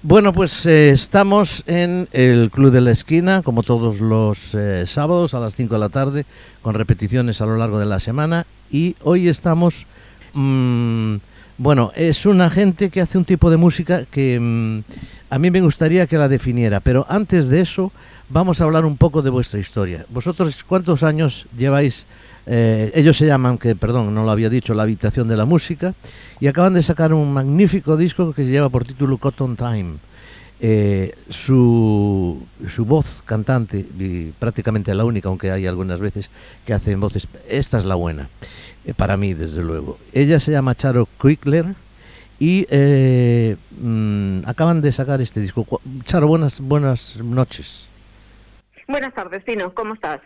Bueno, 0.03 0.33
pues 0.33 0.67
eh, 0.67 0.91
estamos 0.91 1.63
en 1.67 2.09
el 2.13 2.51
Club 2.51 2.73
de 2.73 2.81
la 2.81 2.93
Esquina, 2.93 3.43
como 3.43 3.63
todos 3.63 4.01
los 4.01 4.55
eh, 4.55 4.87
sábados 4.87 5.35
a 5.35 5.41
las 5.41 5.55
5 5.57 5.75
de 5.75 5.81
la 5.81 5.89
tarde, 5.89 6.27
con 6.63 6.75
repeticiones 6.75 7.41
a 7.41 7.47
lo 7.47 7.57
largo 7.57 7.79
de 7.79 7.87
la 7.87 8.01
semana. 8.01 8.47
Y 8.71 8.97
hoy 9.03 9.29
estamos 9.29 9.87
mm, 10.35 11.17
bueno, 11.59 11.93
es 11.97 12.27
una 12.27 12.51
gente 12.51 12.91
que 12.91 13.01
hace 13.01 13.17
un 13.17 13.25
tipo 13.25 13.51
de 13.51 13.57
música 13.57 14.05
que 14.11 14.39
mm, 14.39 14.81
a 15.31 15.39
mí 15.39 15.51
me 15.51 15.61
gustaría 15.61 16.07
que 16.07 16.19
la 16.19 16.29
definiera, 16.29 16.81
pero 16.81 17.07
antes 17.09 17.49
de 17.49 17.61
eso 17.61 17.93
vamos 18.29 18.61
a 18.61 18.65
hablar 18.65 18.85
un 18.85 18.97
poco 18.97 19.23
de 19.23 19.31
vuestra 19.31 19.59
historia. 19.59 20.05
¿Vosotros 20.11 20.63
cuántos 20.65 21.03
años 21.03 21.47
lleváis? 21.57 22.05
Eh, 22.47 22.93
ellos 22.95 23.17
se 23.17 23.27
llaman, 23.27 23.59
que 23.59 23.75
perdón, 23.75 24.15
no 24.15 24.25
lo 24.25 24.31
había 24.31 24.49
dicho, 24.49 24.75
La 24.75 24.85
Habitación 24.85 25.29
de 25.29 25.37
la 25.37 25.47
Música, 25.47 25.95
y 26.41 26.47
acaban 26.47 26.75
de 26.75 26.83
sacar 26.83 27.13
un 27.13 27.33
magnífico 27.33 27.97
disco 27.97 28.33
que 28.33 28.47
lleva 28.47 28.69
por 28.69 28.85
título 28.85 29.19
Cotton 29.19 29.57
Time. 29.57 29.95
Eh, 30.59 31.15
su, 31.29 32.43
su 32.69 32.85
voz 32.87 33.23
cantante, 33.27 33.85
y 33.99 34.31
prácticamente 34.39 34.95
la 34.95 35.05
única, 35.05 35.29
aunque 35.29 35.51
hay 35.51 35.67
algunas 35.67 36.01
veces 36.01 36.31
que 36.65 36.73
hacen 36.73 37.01
voces, 37.01 37.29
esta 37.49 37.79
es 37.79 37.85
la 37.85 37.95
buena, 37.95 38.29
eh, 38.87 38.95
para 38.95 39.17
mí 39.17 39.35
desde 39.35 39.63
luego. 39.63 39.99
Ella 40.13 40.41
se 40.41 40.53
llama 40.53 40.75
Charo 40.75 41.09
Quickler 41.21 41.75
y 42.39 42.67
eh, 42.71 43.57
mm, 43.81 44.41
acaban 44.47 44.81
de 44.81 44.93
sacar 44.93 45.21
este 45.21 45.41
disco. 45.41 45.67
Charo, 46.05 46.29
buenas, 46.29 46.61
buenas 46.61 47.17
noches. 47.17 47.89
Buenas 48.87 49.13
tardes, 49.13 49.45
Tino, 49.45 49.75
¿cómo 49.75 49.95
estás? 49.95 50.21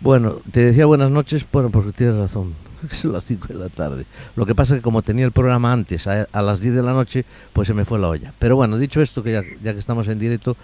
Bueno, 0.00 0.40
te 0.50 0.60
decía 0.60 0.86
buenas 0.86 1.10
noches 1.10 1.46
bueno, 1.52 1.70
porque 1.70 1.92
tienes 1.92 2.16
razón, 2.16 2.54
son 2.92 3.12
las 3.12 3.24
5 3.26 3.48
de 3.48 3.54
la 3.54 3.68
tarde. 3.68 4.06
Lo 4.34 4.44
que 4.44 4.54
pasa 4.54 4.74
es 4.74 4.80
que 4.80 4.82
como 4.82 5.02
tenía 5.02 5.24
el 5.24 5.32
programa 5.32 5.72
antes, 5.72 6.06
a, 6.08 6.26
a 6.32 6.42
las 6.42 6.60
10 6.60 6.74
de 6.74 6.82
la 6.82 6.92
noche, 6.92 7.24
pues 7.52 7.68
se 7.68 7.74
me 7.74 7.84
fue 7.84 8.00
la 8.00 8.08
olla. 8.08 8.32
Pero 8.40 8.56
bueno, 8.56 8.76
dicho 8.76 9.00
esto, 9.00 9.22
que 9.22 9.32
ya, 9.32 9.42
ya 9.62 9.72
que 9.72 9.78
estamos 9.78 10.08
en 10.08 10.18
directo, 10.18 10.56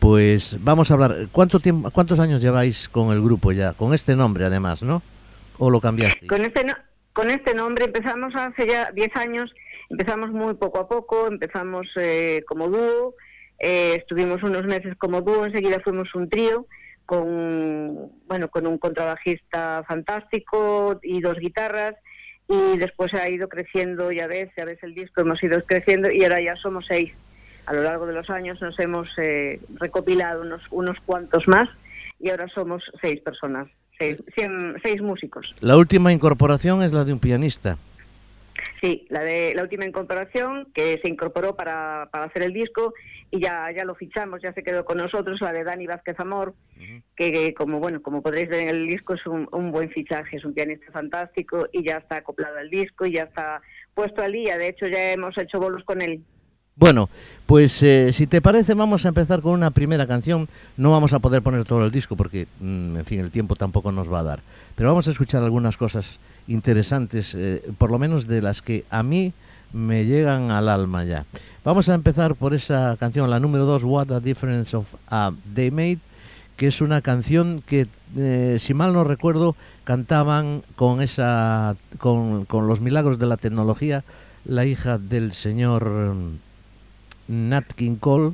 pues 0.00 0.56
vamos 0.60 0.90
a 0.90 0.94
hablar. 0.94 1.28
¿Cuánto 1.30 1.60
tiempo, 1.60 1.90
¿Cuántos 1.90 2.18
años 2.18 2.40
lleváis 2.40 2.88
con 2.88 3.12
el 3.12 3.22
grupo 3.22 3.52
ya? 3.52 3.74
Con 3.74 3.94
este 3.94 4.16
nombre 4.16 4.46
además, 4.46 4.82
¿no? 4.82 5.02
¿O 5.58 5.70
lo 5.70 5.80
cambiaste? 5.80 6.26
Con 6.26 6.42
este, 6.42 6.64
con 7.18 7.30
este 7.30 7.52
nombre 7.52 7.86
empezamos 7.86 8.32
hace 8.36 8.68
ya 8.68 8.92
10 8.92 9.16
años, 9.16 9.52
empezamos 9.90 10.30
muy 10.30 10.54
poco 10.54 10.78
a 10.78 10.88
poco, 10.88 11.26
empezamos 11.26 11.88
eh, 11.96 12.44
como 12.46 12.68
dúo, 12.68 13.16
eh, 13.58 13.96
estuvimos 13.96 14.40
unos 14.44 14.64
meses 14.66 14.94
como 14.96 15.20
dúo, 15.20 15.44
enseguida 15.44 15.80
fuimos 15.80 16.14
un 16.14 16.28
trío 16.30 16.66
con, 17.06 18.12
bueno, 18.28 18.48
con 18.50 18.68
un 18.68 18.78
contrabajista 18.78 19.82
fantástico 19.88 21.00
y 21.02 21.20
dos 21.20 21.40
guitarras 21.40 21.96
y 22.46 22.76
después 22.76 23.12
ha 23.14 23.28
ido 23.28 23.48
creciendo, 23.48 24.12
ya 24.12 24.28
ves, 24.28 24.50
ya 24.56 24.64
ves 24.64 24.80
el 24.84 24.94
disco, 24.94 25.22
hemos 25.22 25.42
ido 25.42 25.60
creciendo 25.64 26.12
y 26.12 26.22
ahora 26.22 26.40
ya 26.40 26.54
somos 26.54 26.86
seis. 26.86 27.12
A 27.66 27.72
lo 27.72 27.82
largo 27.82 28.06
de 28.06 28.12
los 28.12 28.30
años 28.30 28.62
nos 28.62 28.78
hemos 28.78 29.08
eh, 29.18 29.58
recopilado 29.74 30.42
unos, 30.42 30.62
unos 30.70 30.96
cuantos 31.04 31.48
más 31.48 31.68
y 32.20 32.30
ahora 32.30 32.46
somos 32.46 32.84
seis 33.02 33.20
personas, 33.22 33.66
seis, 33.98 34.16
cien- 34.36 34.76
seis 34.82 35.00
músicos. 35.02 35.54
La 35.60 35.76
última 35.76 36.12
incorporación 36.12 36.82
es 36.82 36.92
la 36.92 37.04
de 37.04 37.12
un 37.12 37.18
pianista. 37.18 37.76
Sí, 38.80 39.06
la 39.08 39.20
de 39.22 39.54
la 39.54 39.62
última 39.62 39.86
incorporación 39.86 40.68
que 40.74 40.98
se 41.02 41.08
incorporó 41.08 41.54
para, 41.56 42.08
para 42.10 42.24
hacer 42.24 42.42
el 42.42 42.52
disco 42.52 42.92
y 43.30 43.40
ya 43.40 43.70
ya 43.76 43.84
lo 43.84 43.94
fichamos, 43.94 44.40
ya 44.42 44.52
se 44.52 44.62
quedó 44.62 44.84
con 44.84 44.98
nosotros, 44.98 45.40
la 45.40 45.52
de 45.52 45.64
Dani 45.64 45.86
Vázquez 45.86 46.18
Amor, 46.18 46.54
que, 47.16 47.32
que 47.32 47.54
como 47.54 47.78
bueno 47.78 48.02
como 48.02 48.22
podréis 48.22 48.48
ver 48.48 48.60
en 48.60 48.68
el 48.68 48.86
disco 48.86 49.14
es 49.14 49.26
un, 49.26 49.48
un 49.52 49.70
buen 49.70 49.90
fichaje, 49.90 50.36
es 50.36 50.44
un 50.44 50.54
pianista 50.54 50.90
fantástico 50.92 51.68
y 51.72 51.84
ya 51.84 51.98
está 51.98 52.16
acoplado 52.16 52.56
al 52.58 52.70
disco 52.70 53.04
y 53.06 53.12
ya 53.12 53.24
está 53.24 53.60
puesto 53.94 54.22
al 54.22 54.32
día. 54.32 54.56
De 54.58 54.68
hecho 54.68 54.86
ya 54.86 55.12
hemos 55.12 55.36
hecho 55.38 55.58
bolos 55.60 55.84
con 55.84 56.00
él. 56.02 56.20
Bueno, 56.78 57.08
pues 57.46 57.82
eh, 57.82 58.12
si 58.12 58.28
te 58.28 58.40
parece 58.40 58.74
vamos 58.74 59.04
a 59.04 59.08
empezar 59.08 59.40
con 59.42 59.52
una 59.52 59.72
primera 59.72 60.06
canción. 60.06 60.48
No 60.76 60.92
vamos 60.92 61.12
a 61.12 61.18
poder 61.18 61.42
poner 61.42 61.64
todo 61.64 61.84
el 61.84 61.90
disco 61.90 62.14
porque, 62.14 62.46
mm, 62.60 62.98
en 62.98 63.04
fin, 63.04 63.18
el 63.18 63.32
tiempo 63.32 63.56
tampoco 63.56 63.90
nos 63.90 64.12
va 64.12 64.20
a 64.20 64.22
dar. 64.22 64.40
Pero 64.76 64.90
vamos 64.90 65.08
a 65.08 65.10
escuchar 65.10 65.42
algunas 65.42 65.76
cosas 65.76 66.20
interesantes, 66.46 67.34
eh, 67.34 67.62
por 67.78 67.90
lo 67.90 67.98
menos 67.98 68.28
de 68.28 68.42
las 68.42 68.62
que 68.62 68.84
a 68.90 69.02
mí 69.02 69.32
me 69.72 70.04
llegan 70.04 70.52
al 70.52 70.68
alma 70.68 71.02
ya. 71.04 71.24
Vamos 71.64 71.88
a 71.88 71.94
empezar 71.94 72.36
por 72.36 72.54
esa 72.54 72.96
canción, 72.98 73.28
la 73.28 73.40
número 73.40 73.66
2, 73.66 73.82
What 73.82 74.12
a 74.12 74.20
Difference 74.20 74.76
of 74.76 74.86
a 75.10 75.32
Day 75.52 75.72
Made, 75.72 75.98
que 76.56 76.68
es 76.68 76.80
una 76.80 77.02
canción 77.02 77.60
que, 77.66 77.88
eh, 78.16 78.58
si 78.60 78.72
mal 78.72 78.92
no 78.92 79.02
recuerdo, 79.02 79.56
cantaban 79.82 80.62
con, 80.76 81.02
esa, 81.02 81.76
con, 81.98 82.44
con 82.44 82.68
los 82.68 82.80
milagros 82.80 83.18
de 83.18 83.26
la 83.26 83.36
tecnología 83.36 84.04
la 84.44 84.64
hija 84.64 84.98
del 84.98 85.32
señor 85.32 86.14
mm, 86.14 86.47
Nat 87.28 87.64
King 87.74 87.96
Cole, 87.96 88.32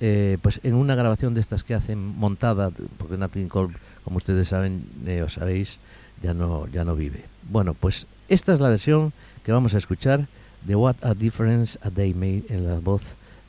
eh, 0.00 0.38
pues 0.40 0.60
en 0.62 0.74
una 0.74 0.94
grabación 0.94 1.34
de 1.34 1.40
estas 1.40 1.62
que 1.64 1.74
hacen 1.74 1.98
montada, 1.98 2.70
porque 2.96 3.18
Nat 3.18 3.32
King 3.32 3.48
Cole, 3.48 3.74
como 4.04 4.16
ustedes 4.16 4.48
saben, 4.48 4.84
eh, 5.06 5.22
o 5.22 5.28
sabéis, 5.28 5.78
ya 6.22 6.32
no, 6.34 6.66
ya 6.68 6.84
no 6.84 6.94
vive. 6.96 7.24
Bueno, 7.50 7.74
pues 7.74 8.06
esta 8.28 8.54
es 8.54 8.60
la 8.60 8.68
versión 8.68 9.12
que 9.44 9.52
vamos 9.52 9.74
a 9.74 9.78
escuchar 9.78 10.26
de 10.64 10.76
What 10.76 10.96
a 11.02 11.14
Difference 11.14 11.78
a 11.82 11.90
Day 11.90 12.14
Made 12.14 12.44
en 12.48 12.66
la 12.66 12.78
voz 12.78 13.02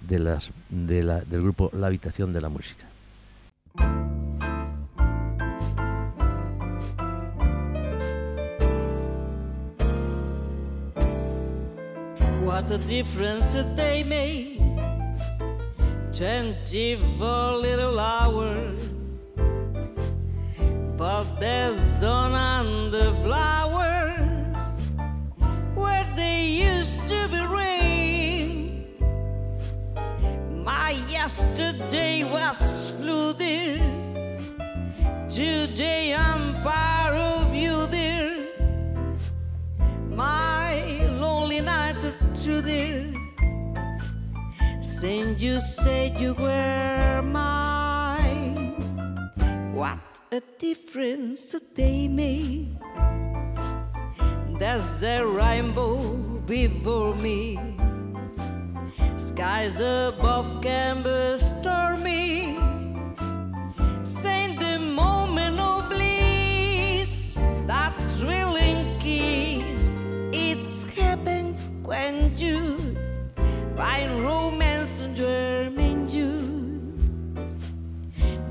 de 0.07 0.19
las, 0.19 0.51
de 0.69 1.03
la- 1.03 1.21
del 1.21 1.41
grupo 1.43 1.69
La 1.73 1.87
Habitación 1.87 2.33
de 2.33 2.41
la 2.41 2.49
Música. 2.49 2.85
What 12.43 12.71
a 12.71 12.77
difference 12.79 13.55
a 13.55 13.63
day 13.75 14.03
made. 14.03 14.59
Twenty-four 16.13 17.53
little 17.53 17.99
hours. 17.99 18.89
But 20.97 21.23
there's 21.39 21.79
sun 21.79 22.33
on 22.33 22.91
the 22.91 23.15
flowers 23.23 24.59
where 25.73 26.05
they 26.15 26.47
used 26.47 27.07
to 27.07 27.27
be 27.29 27.41
rain. 27.45 28.85
My 30.63 30.91
yesterday 31.09 32.23
was 32.23 32.91
blue, 33.01 33.33
dear. 33.33 33.79
Today 35.29 36.13
I'm 36.13 36.61
part 36.61 37.15
of 37.15 37.55
you, 37.55 37.87
dear 37.89 38.31
my 40.15 41.07
lonely 41.19 41.61
night 41.61 41.95
there. 42.61 43.20
Since 45.01 45.41
you 45.41 45.59
said 45.59 46.21
you 46.21 46.35
were 46.35 47.23
mine, 47.23 48.75
what 49.73 49.97
a 50.31 50.39
difference 50.59 51.55
day 51.75 52.07
made. 52.07 52.77
There's 54.59 55.01
a 55.01 55.25
rainbow 55.25 55.97
before 56.45 57.15
me, 57.15 57.57
skies 59.17 59.81
above 59.81 60.61
can 60.61 61.01
be 61.01 61.35
stormy. 61.35 62.59
Send 64.03 64.59
the 64.59 64.77
moment 64.77 65.59
of 65.59 65.89
bliss, 65.89 67.39
that 67.65 67.93
thrilling 68.19 68.99
kiss. 68.99 70.05
It's 70.31 70.93
heaven 70.93 71.55
when 71.81 72.37
you 72.37 72.77
find 73.75 74.23
romance 74.23 74.60
dream 75.15 76.07
you. 76.09 76.29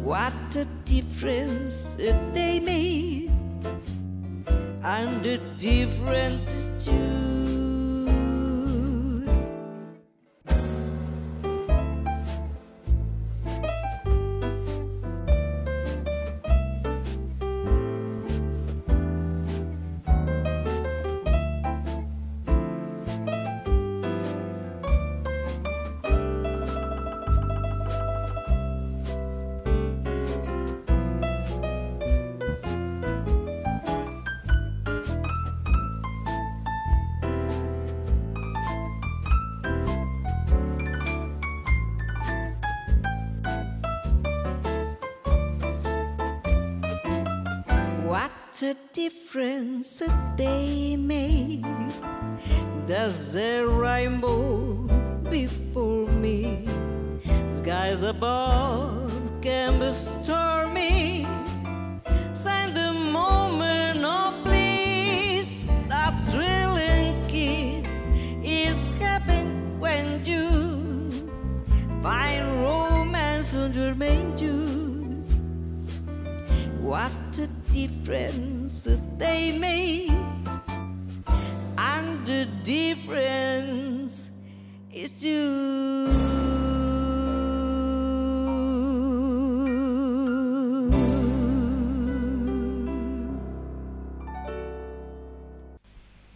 What 0.03 0.57
a 0.57 0.65
difference 0.87 1.97
day 2.33 2.61
made, 2.61 3.31
and 4.83 5.23
the 5.23 5.39
difference 5.59 6.55
is 6.55 6.85
two. 6.85 7.80
What 48.61 48.77
a 48.77 48.93
difference 48.93 50.03
a 50.03 50.35
day 50.37 50.95
made. 50.95 51.65
There's 52.87 53.35
a 53.35 53.65
rainbow 53.65 54.75
before 55.31 56.07
me, 56.09 56.69
skies 57.53 58.03
above 58.03 59.19
can 59.41 59.81
be 59.81 59.91
stormy. 59.95 61.27
Sign 62.35 62.75
the 62.75 62.93
moment 62.93 64.05
of 64.05 64.45
bliss, 64.45 65.67
that 65.89 66.13
thrilling 66.29 67.17
kiss 67.29 68.05
is 68.45 69.01
happening 69.01 69.81
when 69.81 70.23
you 70.27 71.11
find 72.03 72.63
romance 72.63 73.57
on 73.57 73.73
your 73.73 73.95
menu. 73.95 74.53
What 76.83 77.39
a 77.39 77.47
difference 77.73 78.50
they 79.21 80.09
and 81.77 82.27
the 82.27 82.47
difference 82.65 84.31
is. 84.91 85.11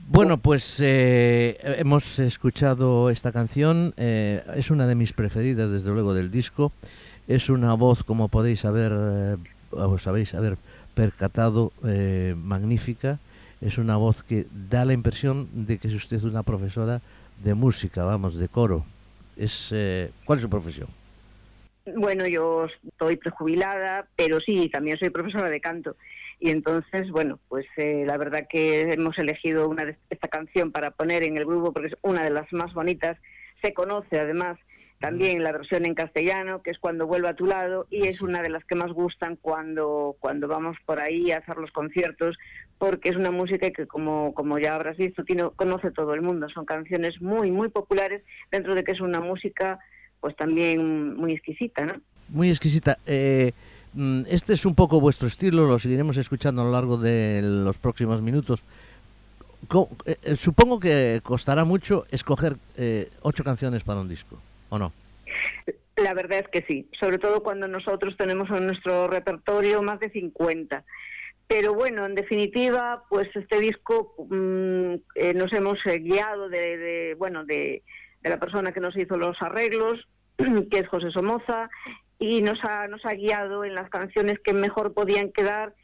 Bueno, 0.06 0.38
pues 0.38 0.78
eh, 0.80 1.58
hemos 1.78 2.18
escuchado 2.18 3.10
esta 3.10 3.32
canción, 3.32 3.94
eh, 3.96 4.44
es 4.54 4.70
una 4.70 4.86
de 4.86 4.94
mis 4.94 5.12
preferidas 5.12 5.70
desde 5.70 5.90
luego 5.90 6.14
del 6.14 6.30
disco, 6.30 6.70
es 7.26 7.48
una 7.48 7.74
voz 7.74 8.04
como 8.04 8.28
podéis 8.28 8.64
haber, 8.64 8.92
eh, 8.94 9.36
os 9.72 10.06
habéis 10.06 10.34
haber 10.34 10.56
percatado, 10.94 11.72
eh, 11.86 12.34
magnífica, 12.36 13.18
es 13.60 13.78
una 13.78 13.96
voz 13.96 14.22
que 14.22 14.46
da 14.70 14.84
la 14.84 14.92
impresión 14.92 15.48
de 15.52 15.78
que 15.78 15.88
es 15.88 15.94
usted 15.94 16.22
una 16.22 16.42
profesora 16.42 17.00
de 17.42 17.54
música, 17.54 18.04
vamos, 18.04 18.36
de 18.36 18.48
coro. 18.48 18.84
Es, 19.36 19.70
eh, 19.72 20.10
¿Cuál 20.24 20.38
es 20.38 20.42
su 20.42 20.50
profesión? 20.50 20.88
Bueno, 21.96 22.26
yo 22.26 22.66
estoy 22.88 23.16
prejubilada, 23.16 24.06
pero 24.16 24.40
sí, 24.40 24.70
también 24.70 24.98
soy 24.98 25.10
profesora 25.10 25.48
de 25.50 25.60
canto. 25.60 25.96
Y 26.40 26.50
entonces, 26.50 27.10
bueno, 27.10 27.38
pues 27.48 27.66
eh, 27.76 28.04
la 28.06 28.16
verdad 28.16 28.46
que 28.48 28.80
hemos 28.92 29.18
elegido 29.18 29.68
una 29.68 29.84
de 29.84 29.96
esta 30.10 30.28
canción 30.28 30.72
para 30.72 30.90
poner 30.90 31.22
en 31.22 31.36
el 31.36 31.44
grupo 31.44 31.72
porque 31.72 31.88
es 31.88 31.96
una 32.02 32.22
de 32.22 32.30
las 32.30 32.50
más 32.52 32.72
bonitas. 32.74 33.18
Se 33.62 33.72
conoce 33.72 34.18
además 34.18 34.58
también 35.04 35.42
la 35.42 35.52
versión 35.52 35.84
en 35.84 35.94
castellano, 35.94 36.62
que 36.62 36.70
es 36.70 36.78
Cuando 36.78 37.06
vuelva 37.06 37.30
a 37.30 37.34
tu 37.34 37.46
lado, 37.46 37.86
y 37.90 38.06
es 38.06 38.20
una 38.20 38.42
de 38.42 38.48
las 38.48 38.64
que 38.64 38.74
más 38.74 38.92
gustan 38.92 39.36
cuando, 39.36 40.16
cuando 40.18 40.48
vamos 40.48 40.76
por 40.86 41.00
ahí 41.00 41.30
a 41.30 41.38
hacer 41.38 41.56
los 41.56 41.70
conciertos, 41.72 42.36
porque 42.78 43.10
es 43.10 43.16
una 43.16 43.30
música 43.30 43.70
que, 43.70 43.86
como, 43.86 44.32
como 44.34 44.58
ya 44.58 44.74
habrás 44.74 44.96
visto, 44.96 45.24
tiene, 45.24 45.50
conoce 45.56 45.90
todo 45.90 46.14
el 46.14 46.22
mundo. 46.22 46.48
Son 46.48 46.64
canciones 46.64 47.20
muy, 47.20 47.50
muy 47.50 47.68
populares, 47.68 48.22
dentro 48.50 48.74
de 48.74 48.82
que 48.82 48.92
es 48.92 49.00
una 49.00 49.20
música 49.20 49.78
pues 50.20 50.34
también 50.36 51.14
muy 51.16 51.32
exquisita, 51.32 51.84
¿no? 51.84 51.94
Muy 52.30 52.48
exquisita. 52.48 52.96
Eh, 53.04 53.52
mm, 53.92 54.22
este 54.28 54.54
es 54.54 54.64
un 54.64 54.74
poco 54.74 55.00
vuestro 55.00 55.28
estilo, 55.28 55.66
lo 55.66 55.78
seguiremos 55.78 56.16
escuchando 56.16 56.62
a 56.62 56.64
lo 56.64 56.70
largo 56.70 56.96
de 56.96 57.42
los 57.42 57.76
próximos 57.76 58.22
minutos. 58.22 58.62
Eh, 60.06 60.36
supongo 60.38 60.80
que 60.80 61.20
costará 61.22 61.64
mucho 61.64 62.06
escoger 62.10 62.56
eh, 62.76 63.10
ocho 63.22 63.44
canciones 63.44 63.82
para 63.82 64.00
un 64.00 64.08
disco, 64.08 64.38
¿o 64.74 64.78
no? 64.78 64.92
La 65.96 66.12
verdad 66.14 66.40
es 66.40 66.48
que 66.48 66.64
sí, 66.66 66.88
sobre 66.98 67.18
todo 67.18 67.42
cuando 67.42 67.68
nosotros 67.68 68.16
tenemos 68.16 68.50
en 68.50 68.66
nuestro 68.66 69.06
repertorio 69.06 69.82
más 69.82 70.00
de 70.00 70.10
50. 70.10 70.84
Pero 71.46 71.74
bueno, 71.74 72.06
en 72.06 72.14
definitiva, 72.14 73.04
pues 73.08 73.28
este 73.34 73.60
disco 73.60 74.14
mm, 74.28 74.94
eh, 75.14 75.34
nos 75.34 75.52
hemos 75.52 75.78
eh, 75.86 75.98
guiado 75.98 76.48
de, 76.48 76.76
de, 76.78 77.14
bueno 77.14 77.44
de, 77.44 77.82
de 78.22 78.30
la 78.30 78.40
persona 78.40 78.72
que 78.72 78.80
nos 78.80 78.96
hizo 78.96 79.16
los 79.16 79.40
arreglos, 79.40 80.08
que 80.36 80.78
es 80.78 80.88
José 80.88 81.10
Somoza, 81.12 81.70
y 82.18 82.42
nos 82.42 82.58
ha, 82.64 82.88
nos 82.88 83.04
ha 83.04 83.14
guiado 83.14 83.64
en 83.64 83.74
las 83.74 83.90
canciones 83.90 84.38
que 84.40 84.52
mejor 84.52 84.94
podían 84.94 85.30
quedar, 85.30 85.74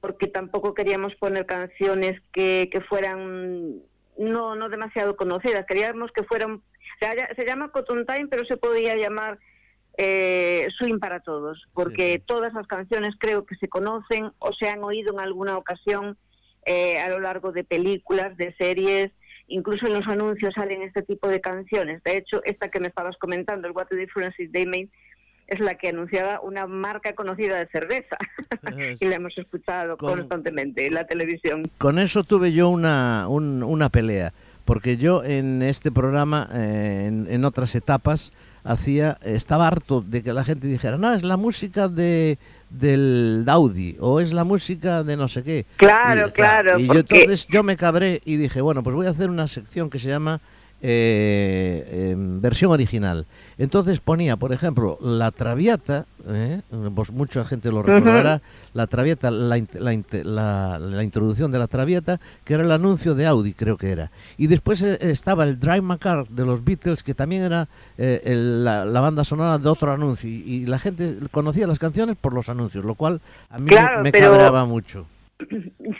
porque 0.00 0.26
tampoco 0.26 0.74
queríamos 0.74 1.14
poner 1.16 1.46
canciones 1.46 2.20
que, 2.32 2.68
que 2.72 2.80
fueran 2.80 3.82
no, 4.18 4.56
no 4.56 4.68
demasiado 4.68 5.16
conocidas, 5.16 5.66
queríamos 5.66 6.10
que 6.12 6.24
fueran, 6.24 6.62
se, 7.00 7.06
haya- 7.06 7.28
se 7.36 7.44
llama 7.46 7.70
Cotton 7.70 8.04
Time, 8.06 8.28
pero 8.30 8.44
se 8.44 8.56
podía 8.56 8.96
llamar 8.96 9.38
eh, 9.98 10.66
Swing 10.78 10.98
para 10.98 11.20
Todos, 11.20 11.64
porque 11.72 12.06
Sí, 12.06 12.12
sí. 12.18 12.22
todas 12.26 12.52
las 12.52 12.66
canciones 12.66 13.14
creo 13.18 13.46
que 13.46 13.56
se 13.56 13.68
conocen 13.68 14.30
o 14.38 14.52
se 14.52 14.68
han 14.68 14.82
oído 14.84 15.12
en 15.14 15.20
alguna 15.20 15.56
ocasión 15.56 16.16
eh, 16.66 16.98
a 16.98 17.08
lo 17.08 17.20
largo 17.20 17.52
de 17.52 17.64
películas, 17.64 18.36
de 18.36 18.54
series, 18.58 19.12
incluso 19.46 19.86
en 19.86 19.94
los 19.94 20.06
anuncios 20.08 20.52
salen 20.54 20.82
este 20.82 21.02
tipo 21.02 21.28
de 21.28 21.40
canciones. 21.40 22.02
De 22.02 22.16
hecho, 22.16 22.42
esta 22.44 22.68
que 22.68 22.80
me 22.80 22.88
estabas 22.88 23.16
comentando, 23.18 23.68
el 23.68 23.72
What 23.74 23.86
the 23.86 23.96
Difference 23.96 24.42
is 24.42 24.50
They 24.52 24.66
Made, 24.66 24.88
es 25.46 25.60
la 25.60 25.76
que 25.76 25.90
anunciaba 25.90 26.40
una 26.40 26.66
marca 26.66 27.14
conocida 27.14 27.56
de 27.60 27.68
cerveza 27.68 28.16
y 29.00 29.04
la 29.06 29.14
hemos 29.14 29.38
escuchado 29.38 29.96
Con- 29.96 30.18
constantemente 30.18 30.86
en 30.86 30.94
la 30.94 31.06
televisión. 31.06 31.62
Con 31.78 32.00
eso 32.00 32.24
tuve 32.24 32.52
yo 32.52 32.68
una, 32.68 33.28
un- 33.28 33.62
una 33.62 33.88
pelea, 33.88 34.32
porque 34.66 34.98
yo 34.98 35.24
en 35.24 35.62
este 35.62 35.90
programa, 35.90 36.50
eh, 36.52 37.06
en, 37.06 37.26
en 37.30 37.44
otras 37.46 37.74
etapas, 37.74 38.32
hacía 38.64 39.16
estaba 39.22 39.68
harto 39.68 40.02
de 40.02 40.22
que 40.22 40.32
la 40.32 40.44
gente 40.44 40.66
dijera, 40.66 40.98
no, 40.98 41.14
es 41.14 41.22
la 41.22 41.36
música 41.36 41.88
de 41.88 42.36
del 42.68 43.44
Daudi 43.46 43.96
o 44.00 44.20
es 44.20 44.32
la 44.32 44.44
música 44.44 45.04
de 45.04 45.16
no 45.16 45.28
sé 45.28 45.44
qué. 45.44 45.66
Claro, 45.76 46.28
Y, 46.28 46.32
claro, 46.32 46.78
Y 46.78 46.86
yo 46.86 46.94
entonces 46.94 47.46
yo 47.48 47.62
me 47.62 47.76
cabré 47.76 48.20
y 48.24 48.36
dije, 48.36 48.60
bueno, 48.60 48.82
pues 48.82 48.94
voy 48.94 49.06
a 49.06 49.10
hacer 49.10 49.30
una 49.30 49.46
sección 49.46 49.88
que 49.88 50.00
se 50.00 50.08
llama 50.08 50.40
eh, 50.82 52.10
em, 52.12 52.40
versión 52.40 52.70
original. 52.72 53.26
Entonces 53.58 54.00
ponía, 54.00 54.36
por 54.36 54.52
ejemplo, 54.52 54.98
la 55.00 55.30
Traviata, 55.30 56.04
¿eh? 56.28 56.60
pues 56.94 57.10
mucha 57.10 57.44
gente 57.44 57.70
lo 57.70 57.82
recordará, 57.82 58.42
la 58.74 58.86
Traviata, 58.86 59.30
la, 59.30 59.56
la 59.72 59.96
la- 60.24 60.78
la 60.78 61.02
introducción 61.04 61.50
de 61.50 61.58
la 61.58 61.66
Traviata, 61.66 62.20
que 62.44 62.54
era 62.54 62.62
el 62.64 62.70
anuncio 62.72 63.14
de 63.14 63.26
Audi, 63.26 63.54
creo 63.54 63.76
que 63.78 63.90
era. 63.90 64.10
Y 64.36 64.46
después 64.48 64.82
eh, 64.82 64.98
estaba 65.00 65.44
el 65.44 65.58
Drive 65.58 65.80
My 65.82 65.96
Car 65.98 66.26
de 66.28 66.44
los 66.44 66.62
Beatles, 66.64 67.02
que 67.02 67.14
también 67.14 67.42
era 67.42 67.68
eh, 67.96 68.20
el- 68.24 68.62
la, 68.64 68.84
la 68.84 69.00
banda 69.00 69.24
sonora 69.24 69.56
de 69.58 69.68
otro 69.68 69.90
anuncio. 69.92 70.28
Y, 70.28 70.42
y 70.46 70.66
la 70.66 70.78
gente 70.78 71.16
conocía 71.30 71.66
las 71.66 71.78
canciones 71.78 72.16
por 72.20 72.34
los 72.34 72.48
anuncios, 72.50 72.84
lo 72.84 72.94
cual 72.94 73.20
a 73.50 73.58
mí 73.58 73.68
Claro, 73.70 74.02
me 74.02 74.12
pero- 74.12 74.30
cabreaba 74.30 74.64
mucho. 74.66 75.06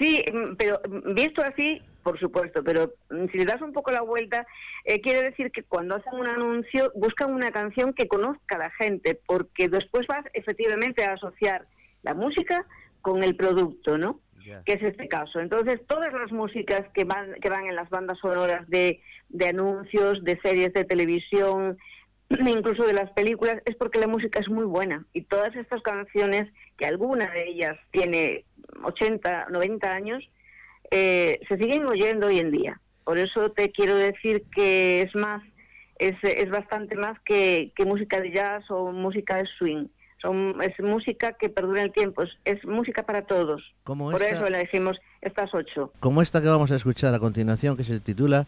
Sí, 0.01 0.25
pero 0.57 0.81
visto 1.15 1.43
así, 1.43 1.81
por 2.07 2.21
supuesto, 2.21 2.63
pero 2.63 2.93
mm, 3.11 3.27
si 3.33 3.39
le 3.39 3.47
das 3.47 3.61
un 3.61 3.73
poco 3.73 3.91
la 3.91 4.01
vuelta, 4.01 4.47
eh, 4.85 5.01
quiere 5.01 5.23
decir 5.23 5.51
que 5.51 5.65
cuando 5.65 5.97
hacen 5.97 6.15
un 6.15 6.29
anuncio 6.29 6.93
buscan 6.95 7.35
una 7.35 7.51
canción 7.51 7.95
que 7.95 8.07
conozca 8.07 8.57
la 8.57 8.71
gente, 8.71 9.21
porque 9.27 9.69
después 9.69 10.07
vas 10.07 10.25
efectivamente 10.33 11.03
a 11.03 11.15
asociar 11.15 11.67
la 12.05 12.15
música 12.15 12.65
con 13.03 13.25
el 13.25 13.35
producto, 13.35 13.99
¿no? 13.99 14.21
que 14.65 14.75
es 14.75 14.83
este 14.85 15.09
caso. 15.09 15.41
Entonces, 15.41 15.81
todas 15.89 16.13
las 16.13 16.31
músicas 16.31 16.83
que 16.95 17.03
van, 17.03 17.35
que 17.43 17.51
van 17.51 17.67
en 17.67 17.75
las 17.75 17.91
bandas 17.91 18.17
sonoras 18.21 18.69
de, 18.69 19.01
de 19.29 19.49
anuncios, 19.49 20.23
de 20.23 20.39
series 20.41 20.73
de 20.75 20.85
televisión, 20.85 21.77
incluso 22.31 22.85
de 22.87 22.93
las 22.93 23.11
películas, 23.11 23.61
es 23.65 23.75
porque 23.75 23.99
la 23.99 24.07
música 24.07 24.39
es 24.39 24.49
muy 24.49 24.65
buena. 24.65 25.05
Y 25.13 25.23
todas 25.23 25.57
estas 25.57 25.83
canciones, 25.83 26.49
que 26.79 26.87
alguna 26.87 27.29
de 27.33 27.49
ellas 27.49 27.77
tiene 27.91 28.45
80, 28.85 29.49
90 29.51 29.93
años, 29.93 30.23
eh, 30.91 31.41
se 31.49 31.57
siguen 31.59 31.87
oyendo 31.87 32.27
hoy 32.29 32.39
en 32.39 32.51
día. 32.51 32.81
Por 33.05 33.19
eso 33.19 33.51
te 33.51 33.71
quiero 33.71 33.95
decir 33.97 34.43
que 34.55 35.03
es 35.03 35.15
más, 35.15 35.43
es, 35.99 36.17
es 36.23 36.51
bastante 36.51 36.97
más 36.97 37.19
que, 37.21 37.73
que 37.77 37.85
música 37.85 38.21
de 38.21 38.33
jazz 38.33 38.65
o 38.71 38.93
música 38.93 39.37
de 39.37 39.47
swing. 39.59 39.87
Son, 40.21 40.57
es 40.63 40.73
música 40.81 41.35
que 41.35 41.49
perdura 41.49 41.83
el 41.83 41.93
tiempo, 41.93 42.23
es, 42.23 42.31
es 42.45 42.65
música 42.65 43.03
para 43.05 43.23
todos. 43.27 43.63
Como 43.85 44.11
Por 44.11 44.23
esta- 44.23 44.37
eso 44.37 44.47
le 44.49 44.59
dijimos 44.61 44.97
estas 45.21 45.53
ocho. 45.55 45.93
como 46.01 46.23
esta 46.23 46.41
que 46.43 46.49
vamos 46.49 46.71
a 46.71 46.77
escuchar 46.77 47.15
a 47.15 47.19
continuación, 47.19 47.77
que 47.77 47.85
se 47.85 48.01
titula, 48.01 48.47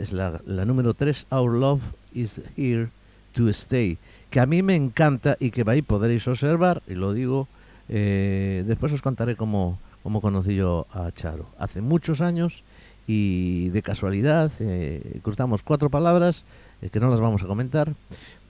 es 0.00 0.12
la, 0.12 0.40
la 0.46 0.64
número 0.64 0.94
3, 0.94 1.26
Our 1.30 1.52
Love 1.54 1.80
is 2.12 2.40
Here 2.56 2.88
to 3.34 3.48
Stay, 3.50 3.98
que 4.30 4.40
a 4.40 4.46
mí 4.46 4.62
me 4.62 4.74
encanta 4.74 5.36
y 5.38 5.52
que 5.52 5.62
ahí 5.66 5.80
podréis 5.80 6.26
observar, 6.26 6.82
y 6.88 6.94
lo 6.94 7.12
digo, 7.12 7.46
eh, 7.88 8.64
después 8.66 8.92
os 8.92 9.00
contaré 9.00 9.36
cómo, 9.36 9.78
cómo 10.06 10.20
conocí 10.20 10.54
yo 10.54 10.86
a 10.92 11.10
Charo. 11.10 11.46
Hace 11.58 11.80
muchos 11.82 12.20
años 12.20 12.62
y 13.08 13.70
de 13.70 13.82
casualidad 13.82 14.52
eh, 14.60 15.18
cruzamos 15.22 15.64
cuatro 15.64 15.90
palabras 15.90 16.44
eh, 16.80 16.90
que 16.90 17.00
no 17.00 17.10
las 17.10 17.18
vamos 17.18 17.42
a 17.42 17.46
comentar 17.48 17.92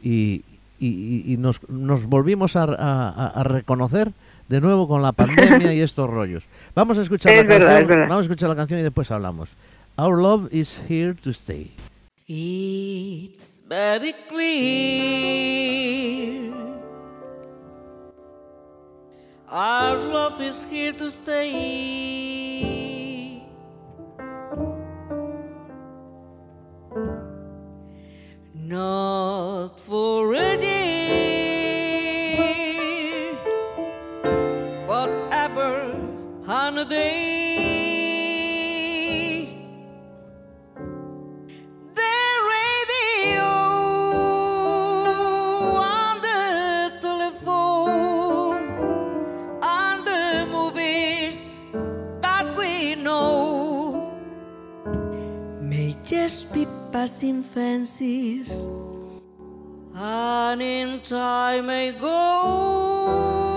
y, 0.03 0.43
y- 0.79 1.37
nos, 1.39 1.67
nos 1.71 2.05
volvimos 2.05 2.57
a, 2.57 2.65
a- 2.65 3.29
a 3.29 3.43
reconocer 3.43 4.13
de 4.51 4.61
nuevo 4.61 4.87
con 4.87 5.01
la 5.01 5.13
pandemia 5.13 5.73
y 5.73 5.81
estos 5.81 6.11
rollos. 6.11 6.45
Vamos 6.75 6.99
a 6.99 7.03
escuchar 7.03 7.33
Es 7.33 7.43
la 7.47 7.49
verdad, 7.49 7.79
canción, 7.79 8.03
es 8.03 8.09
vamos 8.11 8.19
a 8.25 8.27
escuchar 8.27 8.49
la 8.51 8.57
canción 8.57 8.81
y 8.81 8.83
después 8.83 9.11
hablamos. 9.11 9.49
Our 9.97 10.21
love 10.21 10.53
is 10.53 10.79
here 10.91 11.15
to 11.15 11.31
stay. 11.31 11.71
It's 12.29 13.63
very 13.67 14.13
clear. 14.29 15.17
Our 19.59 19.97
love 19.97 20.39
is 20.43 20.65
here 20.65 20.93
to 20.93 21.11
stay. 21.11 21.41
Not 28.53 29.81
for 29.81 30.36
passing 57.07 57.41
fancies, 57.41 58.51
and 59.95 60.61
in 60.61 60.99
time 61.03 61.67
may 61.67 61.93
go. 61.93 63.56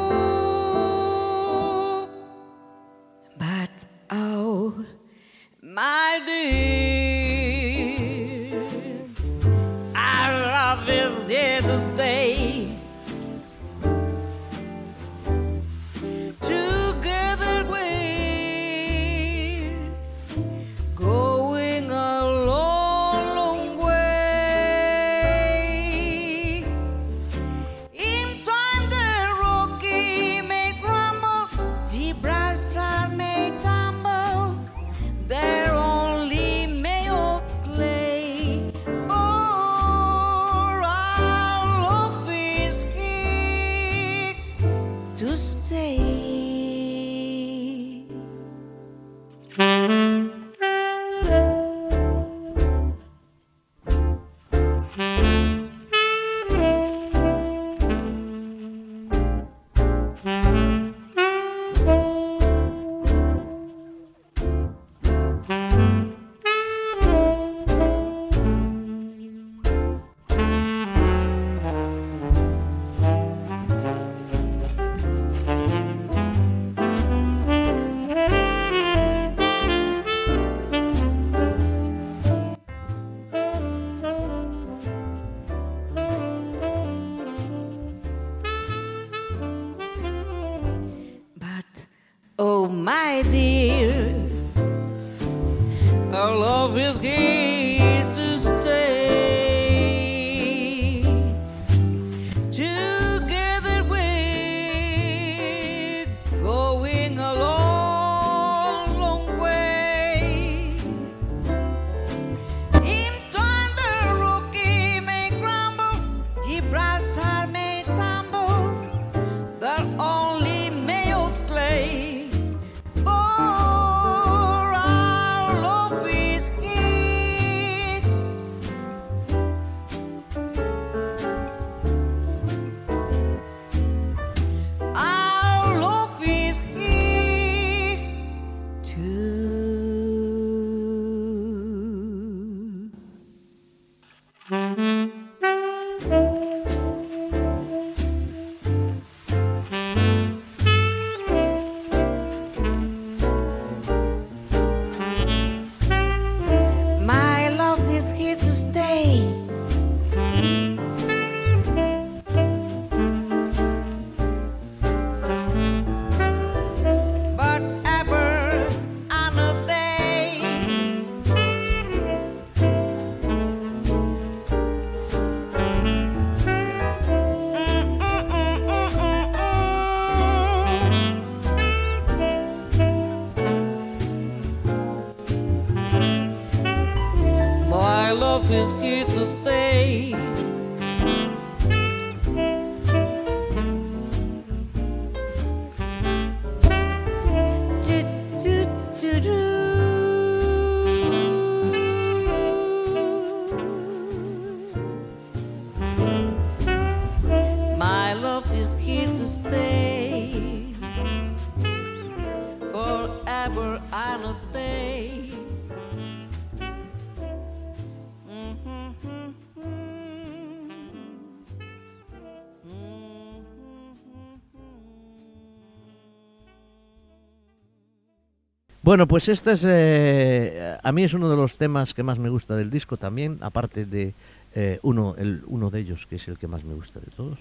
Bueno, 228.89 229.07
pues 229.07 229.29
este 229.29 229.51
es, 229.51 229.63
eh, 229.67 230.75
a 230.81 230.91
mí 230.91 231.03
es 231.03 231.13
uno 231.13 231.29
de 231.29 231.35
los 231.35 231.57
temas 231.57 231.93
que 231.93 232.01
más 232.01 232.17
me 232.17 232.31
gusta 232.31 232.55
del 232.55 232.71
disco 232.71 232.97
también, 232.97 233.37
aparte 233.41 233.85
de 233.85 234.15
eh, 234.55 234.79
uno, 234.81 235.13
el, 235.19 235.43
uno 235.45 235.69
de 235.69 235.81
ellos 235.81 236.07
que 236.07 236.15
es 236.15 236.27
el 236.27 236.39
que 236.39 236.47
más 236.47 236.63
me 236.63 236.73
gusta 236.73 236.99
de 236.99 237.05
todos 237.15 237.37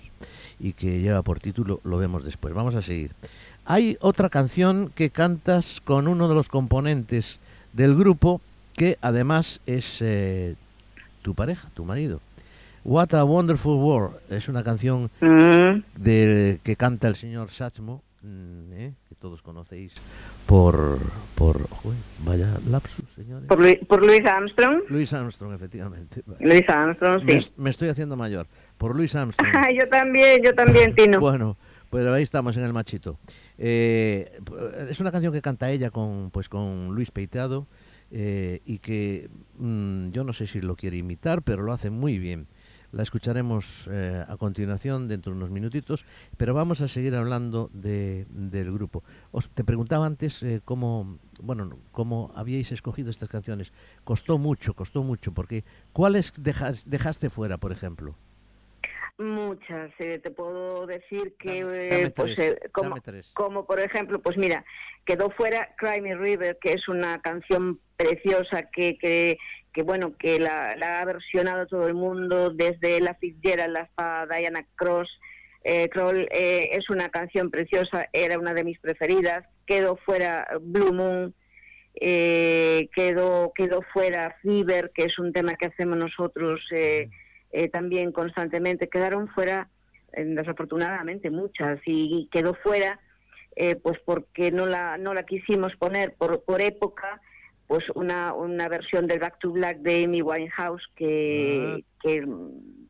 y 0.60 0.74
que 0.74 1.00
lleva 1.00 1.22
por 1.22 1.40
título 1.40 1.80
Lo 1.84 1.96
vemos 1.96 2.22
después. 2.22 2.52
Vamos 2.52 2.74
a 2.74 2.82
seguir. 2.82 3.12
Hay 3.64 3.96
otra 4.02 4.28
canción 4.28 4.92
que 4.94 5.08
cantas 5.08 5.80
con 5.82 6.06
uno 6.06 6.28
de 6.28 6.34
los 6.34 6.50
componentes 6.50 7.38
del 7.72 7.94
grupo 7.94 8.42
que 8.76 8.98
además 9.00 9.60
es 9.64 10.02
eh, 10.02 10.54
tu 11.22 11.32
pareja, 11.32 11.70
tu 11.72 11.82
marido. 11.82 12.20
What 12.84 13.14
a 13.14 13.24
Wonderful 13.24 13.78
World 13.78 14.16
es 14.28 14.50
una 14.50 14.62
canción 14.62 15.10
Mm, 15.22 15.80
de, 15.96 16.60
que 16.62 16.76
canta 16.76 17.08
el 17.08 17.16
señor 17.16 17.48
Satchmo, 17.48 18.02
mm, 18.22 18.88
todos 19.18 19.42
conocéis 19.42 19.92
por, 20.46 20.98
por 21.34 21.68
joder, 21.68 21.98
vaya 22.24 22.58
lapsus, 22.70 23.04
señores. 23.14 23.46
por, 23.48 23.58
Lu- 23.60 23.86
por 23.86 24.04
Louis 24.04 24.24
Armstrong. 24.24 24.82
Luis 24.88 25.12
Armstrong, 25.12 25.54
efectivamente. 25.54 26.22
Louis 26.40 26.68
Armstrong, 26.68 27.24
Me, 27.24 27.40
sí. 27.40 27.52
me 27.56 27.70
estoy 27.70 27.88
haciendo 27.88 28.16
mayor. 28.16 28.46
Por 28.76 28.94
Luis 28.96 29.14
Armstrong. 29.16 29.52
yo 29.78 29.88
también, 29.88 30.42
yo 30.42 30.54
también, 30.54 30.94
Tino. 30.94 31.18
Bueno, 31.28 31.56
pues 31.90 32.06
ahí 32.06 32.22
estamos 32.22 32.56
en 32.56 32.64
el 32.64 32.72
machito. 32.72 33.18
Eh, 33.58 34.38
es 34.88 35.00
una 35.00 35.10
canción 35.10 35.32
que 35.32 35.42
canta 35.42 35.70
ella 35.70 35.90
con, 35.90 36.30
pues, 36.30 36.48
con 36.48 36.94
Luis 36.94 37.10
Peitado 37.10 37.66
eh, 38.10 38.60
y 38.64 38.78
que 38.78 39.28
mm, 39.58 40.10
yo 40.10 40.22
no 40.24 40.32
sé 40.32 40.46
si 40.46 40.60
lo 40.60 40.76
quiere 40.76 40.96
imitar, 40.96 41.42
pero 41.42 41.62
lo 41.62 41.72
hace 41.72 41.90
muy 41.90 42.18
bien. 42.18 42.46
La 42.92 43.02
escucharemos 43.02 43.88
eh, 43.92 44.24
a 44.26 44.36
continuación 44.36 45.08
dentro 45.08 45.32
de 45.32 45.38
unos 45.38 45.50
minutitos, 45.50 46.04
pero 46.36 46.54
vamos 46.54 46.80
a 46.80 46.88
seguir 46.88 47.14
hablando 47.14 47.70
de, 47.72 48.26
del 48.30 48.72
grupo. 48.72 49.02
Os 49.30 49.48
te 49.50 49.64
preguntaba 49.64 50.06
antes 50.06 50.42
eh, 50.42 50.60
cómo, 50.64 51.18
bueno, 51.40 51.76
cómo 51.92 52.32
habíais 52.34 52.72
escogido 52.72 53.10
estas 53.10 53.28
canciones. 53.28 53.72
Costó 54.04 54.38
mucho, 54.38 54.74
costó 54.74 55.02
mucho, 55.02 55.32
porque 55.32 55.64
¿cuáles 55.92 56.32
dejas, 56.42 56.88
dejaste 56.88 57.28
fuera, 57.30 57.58
por 57.58 57.72
ejemplo? 57.72 58.14
Muchas, 59.18 59.90
eh, 59.98 60.20
te 60.20 60.30
puedo 60.30 60.86
decir 60.86 61.34
que, 61.40 61.64
Dame- 61.64 61.76
eh, 61.76 61.88
dame 61.90 62.10
pues, 62.10 62.34
tres, 62.36 62.52
eh, 62.52 62.68
como, 62.70 63.00
tres. 63.00 63.28
como 63.34 63.66
por 63.66 63.80
ejemplo, 63.80 64.20
pues 64.20 64.36
mira, 64.36 64.64
quedó 65.04 65.28
fuera 65.30 65.74
Cry 65.76 66.00
Me 66.00 66.14
River, 66.14 66.56
que 66.60 66.74
es 66.74 66.86
una 66.88 67.20
canción 67.20 67.80
preciosa 67.96 68.62
que, 68.72 68.96
que, 68.96 69.36
que 69.78 69.84
bueno, 69.84 70.16
que 70.18 70.40
la, 70.40 70.74
la 70.74 71.00
ha 71.00 71.04
versionado 71.04 71.64
todo 71.68 71.86
el 71.86 71.94
mundo, 71.94 72.50
desde 72.50 73.00
la 73.00 73.14
Fitzgerald 73.14 73.76
hasta 73.76 74.26
Diana 74.26 74.66
Cross. 74.74 75.08
Eh, 75.62 75.88
Kroll, 75.88 76.26
eh, 76.32 76.70
es 76.72 76.90
una 76.90 77.10
canción 77.10 77.48
preciosa, 77.48 78.08
era 78.12 78.40
una 78.40 78.54
de 78.54 78.64
mis 78.64 78.80
preferidas. 78.80 79.44
Quedó 79.66 79.94
fuera 79.94 80.48
Blue 80.60 80.92
Moon, 80.92 81.32
eh, 81.94 82.88
quedó, 82.92 83.52
quedó 83.54 83.82
fuera 83.92 84.36
Fever, 84.42 84.90
que 84.92 85.04
es 85.04 85.16
un 85.20 85.32
tema 85.32 85.54
que 85.54 85.66
hacemos 85.66 85.96
nosotros 85.96 86.60
eh, 86.72 87.08
eh, 87.52 87.68
también 87.68 88.10
constantemente. 88.10 88.88
Quedaron 88.88 89.28
fuera, 89.28 89.68
desafortunadamente, 90.12 91.30
muchas 91.30 91.78
y, 91.86 92.22
y 92.22 92.28
quedó 92.32 92.54
fuera 92.54 92.98
pues 93.82 93.98
porque 94.04 94.50
no 94.50 94.66
la, 94.66 94.98
no 94.98 95.14
la 95.14 95.24
quisimos 95.24 95.74
poner 95.76 96.14
por, 96.14 96.44
por 96.44 96.60
época, 96.60 97.20
pues 97.68 97.84
una, 97.94 98.34
una 98.34 98.66
versión 98.68 99.06
del 99.06 99.20
Back 99.20 99.38
to 99.38 99.52
Black 99.52 99.78
de 99.78 100.04
Amy 100.04 100.22
Winehouse 100.22 100.82
que, 100.96 101.84
que, 102.02 102.26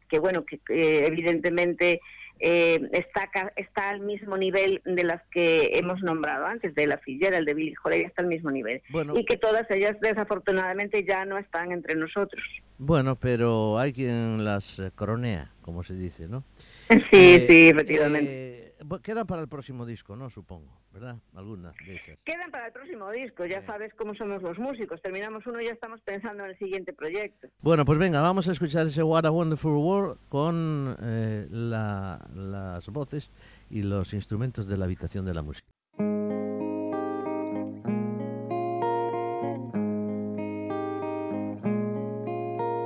que, 0.08 0.18
bueno, 0.20 0.44
que, 0.46 0.58
que 0.58 1.04
evidentemente 1.04 2.00
eh, 2.40 2.80
está, 2.92 3.28
está 3.56 3.88
al 3.90 4.00
mismo 4.00 4.36
nivel 4.38 4.80
de 4.84 5.02
las 5.02 5.20
que 5.32 5.72
hemos 5.76 6.00
nombrado 6.02 6.46
antes, 6.46 6.74
de 6.76 6.86
la 6.86 6.96
Fitzgerald, 6.98 7.46
de 7.46 7.54
Billie 7.54 7.74
Holiday, 7.82 8.04
está 8.04 8.22
al 8.22 8.28
mismo 8.28 8.50
nivel. 8.52 8.80
Bueno. 8.90 9.14
Y 9.18 9.24
que 9.24 9.36
todas 9.36 9.68
ellas 9.70 9.96
desafortunadamente 10.00 11.04
ya 11.04 11.24
no 11.24 11.36
están 11.38 11.72
entre 11.72 11.96
nosotros. 11.96 12.42
Bueno, 12.78 13.16
pero 13.16 13.78
hay 13.80 13.92
quien 13.92 14.44
las 14.44 14.78
eh, 14.78 14.92
coronea, 14.94 15.50
como 15.62 15.82
se 15.82 15.94
dice, 15.94 16.28
¿no? 16.28 16.44
Sí, 16.88 16.96
Eh, 17.12 17.46
sí, 17.50 17.68
efectivamente. 17.70 18.30
eh, 18.32 18.57
quedan 19.02 19.26
para 19.26 19.42
el 19.42 19.48
próximo 19.48 19.84
disco, 19.86 20.16
¿no? 20.16 20.30
Supongo, 20.30 20.80
¿verdad? 20.92 21.16
Algunas 21.34 21.74
de 21.86 21.96
esas. 21.96 22.18
Quedan 22.24 22.50
para 22.50 22.66
el 22.66 22.72
próximo 22.72 23.10
disco, 23.10 23.44
ya 23.46 23.60
Sí. 23.60 23.66
sabes 23.66 23.92
cómo 23.94 24.14
somos 24.14 24.42
los 24.42 24.58
músicos. 24.58 25.00
Terminamos 25.02 25.46
uno 25.46 25.60
y 25.60 25.66
ya 25.66 25.72
estamos 25.72 26.00
pensando 26.02 26.44
en 26.44 26.50
el 26.50 26.58
siguiente 26.58 26.92
proyecto. 26.92 27.48
Bueno, 27.62 27.84
pues 27.84 27.98
venga, 27.98 28.20
vamos 28.20 28.48
a 28.48 28.52
escuchar 28.52 28.86
ese 28.86 29.02
What 29.02 29.26
a 29.26 29.30
Wonderful 29.30 29.72
World 29.76 30.18
con 30.28 30.96
eh, 31.00 31.46
la- 31.50 32.26
las 32.34 32.86
voces 32.88 33.30
y 33.70 33.82
los 33.82 34.14
instrumentos 34.14 34.68
de 34.68 34.76
la 34.76 34.84
habitación 34.86 35.24
de 35.26 35.34
la 35.34 35.42
música. 35.42 35.68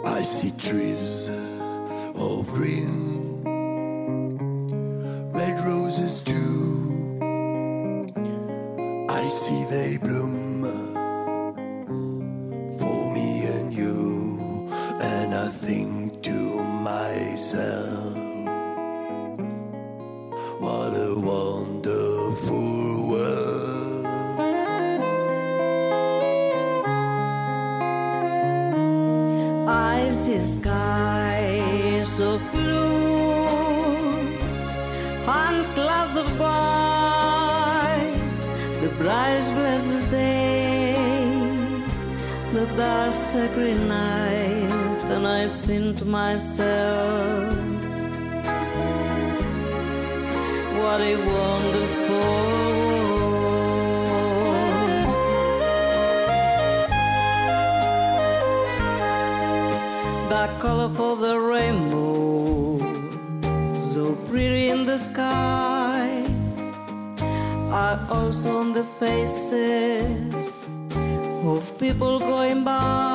I 0.04 0.22
see 0.22 0.50
trees 0.58 1.28
of 2.14 2.52
green, 2.52 3.42
red 5.32 5.58
roses 5.64 5.81
see 9.32 9.64
they 9.70 9.96
bloom 9.98 10.64
for 12.78 13.12
me 13.14 13.46
and 13.46 13.72
you, 13.72 14.68
and 15.02 15.34
I 15.34 15.48
think 15.48 16.22
to 16.24 16.38
myself, 16.84 17.81
dark 42.82 43.12
sacred 43.12 43.78
night, 43.86 45.00
and 45.14 45.24
I 45.40 45.42
think 45.64 45.98
to 45.98 46.04
myself, 46.04 47.54
what 50.78 51.00
a 51.12 51.14
wonderful 51.34 52.62
world. 60.02 60.28
the 60.32 60.46
colorful 60.64 61.14
the 61.26 61.36
rainbow, 61.52 62.78
so 63.90 64.02
pretty 64.28 64.64
in 64.74 64.80
the 64.90 64.98
sky, 64.98 66.06
are 67.80 67.98
also 68.16 68.48
on 68.62 68.68
the 68.78 68.86
faces 69.00 70.01
people 71.92 72.18
going 72.20 72.64
by. 72.64 73.11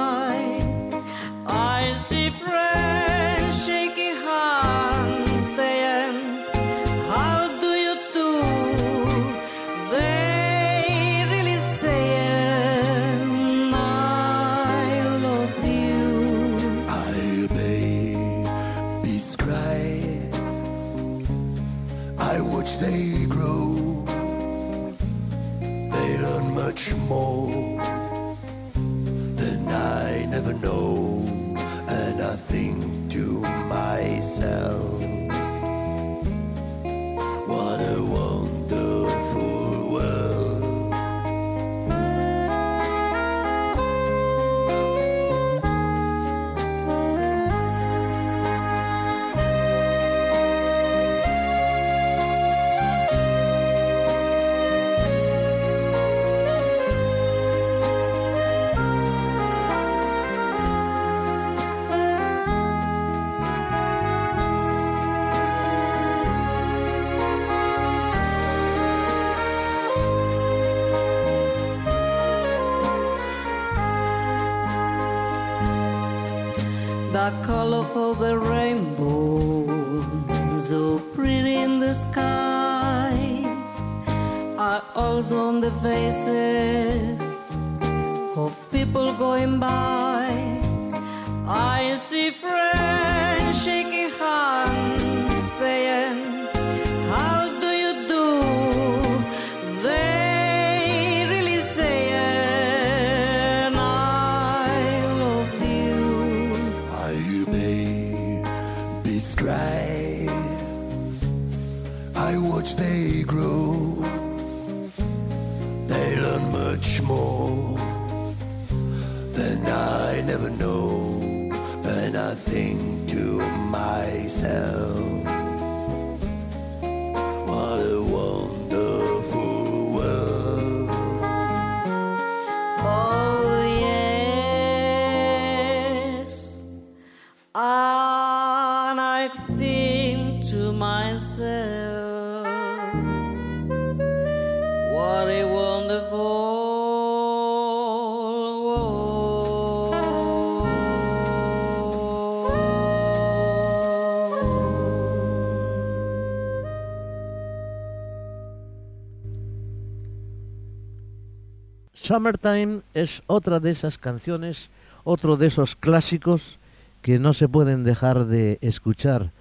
Summertime 162.07 162.79
es 162.93 163.21
otra 163.27 163.59
de 163.59 163.71
esas 163.71 163.97
canciones, 163.97 164.69
otro 165.03 165.35
de 165.35 165.47
esos 165.47 165.75
clásicos 165.75 166.57
que 167.01 167.19
no 167.19 167.33
se 167.33 167.49
pueden 167.49 167.83
dejar 167.83 168.25
de 168.27 168.57
escuchar. 168.61 169.31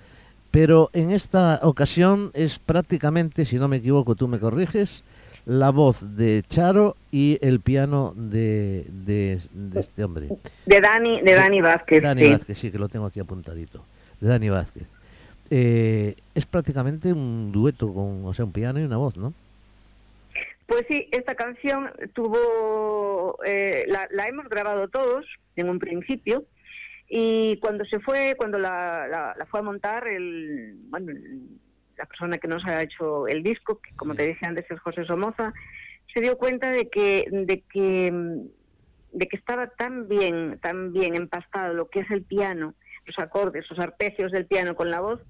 Pero 0.50 0.90
en 0.92 1.12
esta 1.12 1.60
ocasión 1.62 2.32
es 2.34 2.58
prácticamente, 2.58 3.44
si 3.44 3.56
no 3.56 3.68
me 3.68 3.76
equivoco, 3.76 4.16
tú 4.16 4.26
me 4.26 4.40
corriges, 4.40 5.04
la 5.44 5.70
voz 5.70 6.16
de 6.16 6.42
Charo 6.48 6.96
y 7.12 7.38
el 7.40 7.60
piano 7.60 8.12
de, 8.16 8.84
de- 9.06 9.38
de 9.52 9.80
este 9.80 10.02
hombre. 10.02 10.28
De 10.66 10.80
Dani, 10.80 11.20
de 11.22 11.34
Dani 11.34 11.60
Vázquez. 11.60 12.02
Dani 12.02 12.24
sí. 12.24 12.30
Vázquez, 12.30 12.58
sí, 12.58 12.70
que 12.72 12.78
lo 12.80 12.88
tengo 12.88 13.06
aquí 13.06 13.20
apuntadito. 13.20 13.84
De 14.20 14.26
Dani 14.28 14.48
Vázquez. 14.48 14.88
Eh, 15.50 16.16
es 16.34 16.46
prácticamente 16.46 17.12
un 17.12 17.52
dueto 17.52 17.92
con, 17.94 18.24
o 18.24 18.34
sea, 18.34 18.44
un 18.44 18.50
piano 18.50 18.80
y 18.80 18.82
una 18.82 18.96
voz, 18.96 19.16
¿no? 19.16 19.32
Pues 20.66 20.84
sí, 20.90 21.08
esta 21.12 21.34
canción 21.36 21.90
tuvo, 22.12 23.38
eh, 23.44 23.84
la, 23.86 24.08
la 24.10 24.26
hemos 24.26 24.48
grabado 24.48 24.88
todos 24.88 25.24
en 25.54 25.68
un 25.70 25.78
principio 25.78 26.44
y 27.08 27.58
cuando 27.60 27.84
se 27.84 28.00
fue, 28.00 28.34
cuando 28.36 28.58
la, 28.58 29.06
la- 29.08 29.34
la 29.38 29.46
fue 29.46 29.60
a 29.60 29.62
montar 29.62 30.08
el, 30.08 30.74
bueno, 30.88 31.12
la 31.96 32.04
persona 32.06 32.38
que 32.38 32.48
nos 32.48 32.64
ha 32.66 32.82
hecho 32.82 33.28
el 33.28 33.42
disco, 33.44 33.78
que 33.80 33.90
como 33.96 34.14
te 34.16 34.26
dije 34.26 34.44
antes 34.44 34.68
es 34.68 34.80
José 34.80 35.04
Somoza, 35.04 35.54
se 36.12 36.20
dio 36.20 36.36
cuenta 36.36 36.70
de 36.70 36.88
que, 36.88 37.26
de 37.30 37.62
que, 37.72 38.12
de 39.12 39.26
que 39.28 39.36
estaba 39.36 39.68
tan 39.68 40.08
bien, 40.08 40.58
tan 40.60 40.92
bien 40.92 41.14
empastado 41.14 41.74
lo 41.74 41.88
que 41.88 42.00
es 42.00 42.10
el 42.10 42.22
piano, 42.24 42.74
los 43.04 43.18
acordes, 43.20 43.64
los 43.70 43.78
arpegios 43.78 44.32
del 44.32 44.46
piano 44.46 44.74
con 44.74 44.90
la 44.90 45.00
voz, 45.00 45.20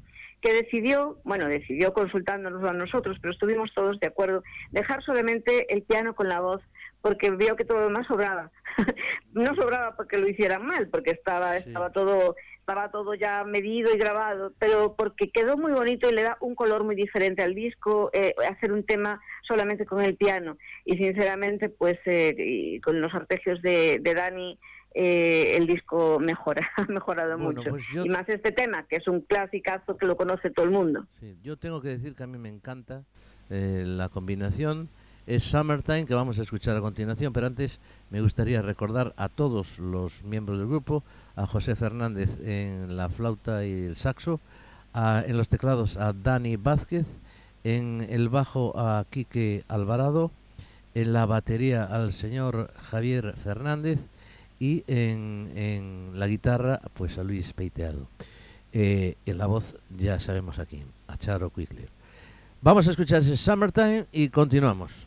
que 0.40 0.52
decidió, 0.52 1.18
bueno, 1.24 1.48
decidió 1.48 1.92
consultándonos 1.92 2.68
a 2.68 2.72
nosotros, 2.72 3.18
pero 3.20 3.32
estuvimos 3.32 3.72
todos 3.74 3.98
de 4.00 4.06
acuerdo, 4.08 4.42
dejar 4.70 5.02
solamente 5.02 5.72
el 5.74 5.82
piano 5.82 6.14
con 6.14 6.28
la 6.28 6.40
voz, 6.40 6.62
porque 7.00 7.30
vio 7.30 7.56
que 7.56 7.64
todo 7.64 7.78
lo 7.78 7.84
demás 7.86 8.06
sobraba. 8.06 8.50
no 9.32 9.54
sobraba 9.54 9.96
porque 9.96 10.18
lo 10.18 10.28
hicieran 10.28 10.66
mal, 10.66 10.88
porque 10.88 11.10
estaba, 11.10 11.58
Sí. 11.60 11.68
estaba 11.68 11.90
todo 11.90 12.36
estaba 12.66 12.90
todo 12.90 13.14
ya 13.14 13.44
medido 13.44 13.94
y 13.94 13.96
grabado, 13.96 14.52
pero 14.58 14.96
porque 14.98 15.30
quedó 15.30 15.56
muy 15.56 15.70
bonito 15.70 16.10
y 16.10 16.12
le 16.12 16.24
da 16.24 16.36
un 16.40 16.56
color 16.56 16.82
muy 16.82 16.96
diferente 16.96 17.44
al 17.44 17.54
disco, 17.54 18.10
eh, 18.12 18.34
hacer 18.50 18.72
un 18.72 18.84
tema 18.84 19.20
solamente 19.46 19.86
con 19.86 20.02
el 20.02 20.16
piano. 20.16 20.58
Y 20.84 20.96
sinceramente, 20.96 21.68
pues 21.68 21.96
eh, 22.06 22.34
y 22.36 22.80
con 22.80 23.00
los 23.00 23.14
arpegios 23.14 23.62
de, 23.62 24.00
de 24.00 24.14
Dani, 24.14 24.58
eh, 24.98 25.56
el 25.58 25.66
disco 25.66 26.18
mejora, 26.18 26.66
ha 26.76 26.84
mejorado 26.84 27.36
Bueno, 27.36 27.60
mucho. 27.60 27.70
pues 27.70 27.84
yo- 27.94 28.04
Y 28.04 28.08
más 28.08 28.26
este 28.28 28.50
tema, 28.50 28.84
que 28.88 28.96
es 28.96 29.06
un 29.06 29.20
clasicazo 29.20 29.96
que 29.98 30.06
lo 30.06 30.16
conoce 30.16 30.50
todo 30.50 30.64
el 30.64 30.72
mundo. 30.72 31.04
Sí, 31.20 31.36
yo 31.44 31.56
tengo 31.58 31.82
que 31.82 31.88
decir 31.88 32.14
que 32.14 32.22
a 32.22 32.26
mí 32.26 32.38
me 32.38 32.48
encanta 32.48 33.02
eh, 33.50 33.84
la 33.86 34.08
combinación. 34.08 34.88
Es 35.26 35.42
Summertime, 35.42 36.06
que 36.06 36.14
vamos 36.14 36.38
a 36.38 36.42
escuchar 36.42 36.76
a 36.76 36.80
continuación, 36.80 37.32
pero 37.32 37.46
antes 37.48 37.78
me 38.10 38.20
gustaría 38.22 38.62
recordar 38.62 39.12
a 39.16 39.28
todos 39.28 39.78
los 39.78 40.22
miembros 40.22 40.58
del 40.58 40.68
grupo, 40.68 41.02
a 41.34 41.46
José 41.46 41.74
Fernández 41.76 42.30
en 42.44 42.96
la 42.96 43.08
flauta 43.08 43.66
y 43.66 43.72
el 43.84 43.96
saxo, 43.96 44.40
a- 44.94 45.22
en 45.26 45.36
los 45.36 45.48
teclados 45.48 45.96
a 45.98 46.12
Dani 46.14 46.56
Vázquez, 46.56 47.04
en 47.64 48.06
el 48.08 48.28
bajo 48.28 48.72
a 48.78 49.04
Quique 49.10 49.64
Alvarado, 49.68 50.30
en 50.94 51.12
la 51.12 51.26
batería 51.26 51.84
al 51.84 52.12
señor 52.12 52.70
Javier 52.90 53.34
Fernández 53.44 53.98
y 54.58 54.84
en, 54.86 55.52
en 55.54 56.10
la 56.18 56.28
guitarra 56.28 56.80
pues 56.94 57.18
a 57.18 57.24
Luis 57.24 57.52
Peiteado. 57.52 58.06
Eh, 58.72 59.16
en 59.24 59.38
la 59.38 59.46
voz 59.46 59.74
ya 59.96 60.20
sabemos 60.20 60.58
aquí, 60.58 60.82
a 61.08 61.16
Charo 61.16 61.50
Quigley. 61.50 61.86
Vamos 62.60 62.88
a 62.88 62.90
escuchar 62.90 63.22
ese 63.22 63.36
Summertime 63.36 64.06
y 64.12 64.28
continuamos. 64.28 65.05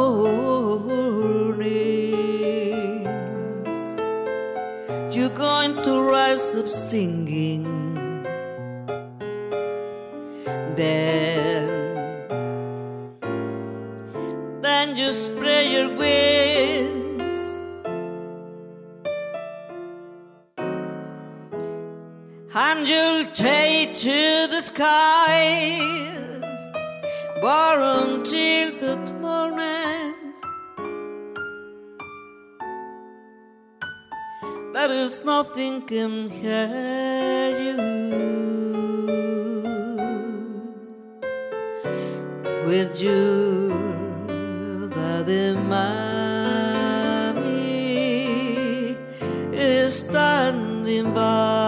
you're 5.16 5.30
going 5.30 5.76
to 5.84 6.01
rise 6.01 6.55
up 6.55 6.68
singing. 6.68 7.64
Then, 10.76 11.68
then 14.62 14.97
you 14.97 15.12
spread 15.12 15.72
your 15.72 15.95
wings 15.95 17.39
and 22.55 22.88
you'll 22.88 23.26
take 23.34 23.93
to 23.93 24.29
There's 35.00 35.24
nothing 35.24 35.82
can 35.84 36.30
compare 36.30 37.58
you 37.58 37.78
with 42.68 43.02
you, 43.02 43.72
loving 44.93 45.70
mommy 45.70 47.38
is 49.54 50.00
standing 50.00 51.14
by. 51.14 51.59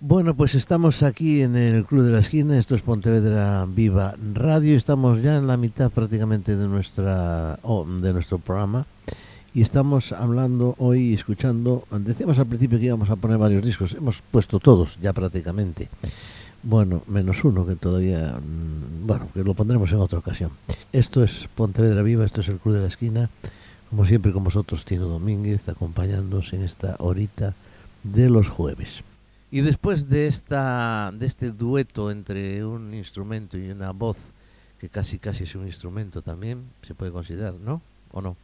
Bueno, 0.00 0.34
pues 0.34 0.54
estamos 0.54 1.02
aquí 1.02 1.42
en 1.42 1.56
el 1.56 1.84
Club 1.84 2.04
de 2.04 2.12
la 2.12 2.20
Esquina, 2.20 2.56
esto 2.56 2.76
es 2.76 2.82
Pontevedra 2.82 3.66
Viva 3.66 4.14
Radio, 4.32 4.76
estamos 4.76 5.20
ya 5.22 5.36
en 5.36 5.48
la 5.48 5.56
mitad 5.56 5.90
prácticamente 5.90 6.54
de 6.54 6.68
nuestra 6.68 7.58
de 8.00 8.12
nuestro 8.12 8.38
programa 8.38 8.86
y 9.52 9.60
estamos 9.60 10.12
hablando 10.12 10.76
hoy 10.78 11.14
escuchando, 11.14 11.82
decíamos 11.90 12.38
al 12.38 12.46
principio 12.46 12.78
que 12.78 12.84
íbamos 12.84 13.10
a 13.10 13.16
poner 13.16 13.38
varios 13.38 13.64
discos, 13.64 13.92
hemos 13.94 14.22
puesto 14.22 14.60
todos 14.60 15.00
ya 15.02 15.12
prácticamente. 15.12 15.88
Bueno, 16.62 17.02
menos 17.08 17.42
uno 17.42 17.66
que 17.66 17.74
todavía, 17.74 18.38
mm, 18.38 19.04
bueno, 19.04 19.26
que 19.34 19.42
lo 19.42 19.54
pondremos 19.54 19.90
en 19.90 19.98
otra 19.98 20.20
ocasión. 20.20 20.52
Esto 20.92 21.24
es 21.24 21.48
Pontevedra 21.56 22.02
Viva, 22.02 22.24
esto 22.24 22.40
es 22.40 22.48
el 22.48 22.58
Club 22.58 22.76
de 22.76 22.82
la 22.82 22.86
Esquina, 22.86 23.30
como 23.90 24.06
siempre 24.06 24.30
con 24.30 24.44
vosotros 24.44 24.84
Tino 24.84 25.08
Domínguez, 25.08 25.68
acompañándonos 25.68 26.52
en 26.52 26.62
esta 26.62 26.94
horita 27.00 27.54
de 28.04 28.30
los 28.30 28.48
jueves. 28.48 29.02
Y 29.50 29.62
después 29.62 30.08
de 30.08 30.26
esta 30.26 31.10
de 31.12 31.26
este 31.26 31.50
dueto 31.50 32.10
entre 32.10 32.64
un 32.64 32.92
instrumento 32.94 33.56
y 33.56 33.70
una 33.70 33.92
voz 33.92 34.18
que 34.78 34.88
casi 34.88 35.18
casi 35.18 35.44
es 35.44 35.54
un 35.54 35.66
instrumento 35.66 36.22
también, 36.22 36.64
se 36.86 36.94
puede 36.94 37.10
considerar, 37.10 37.54
¿no? 37.54 37.80
¿O 38.12 38.20
no? 38.20 38.36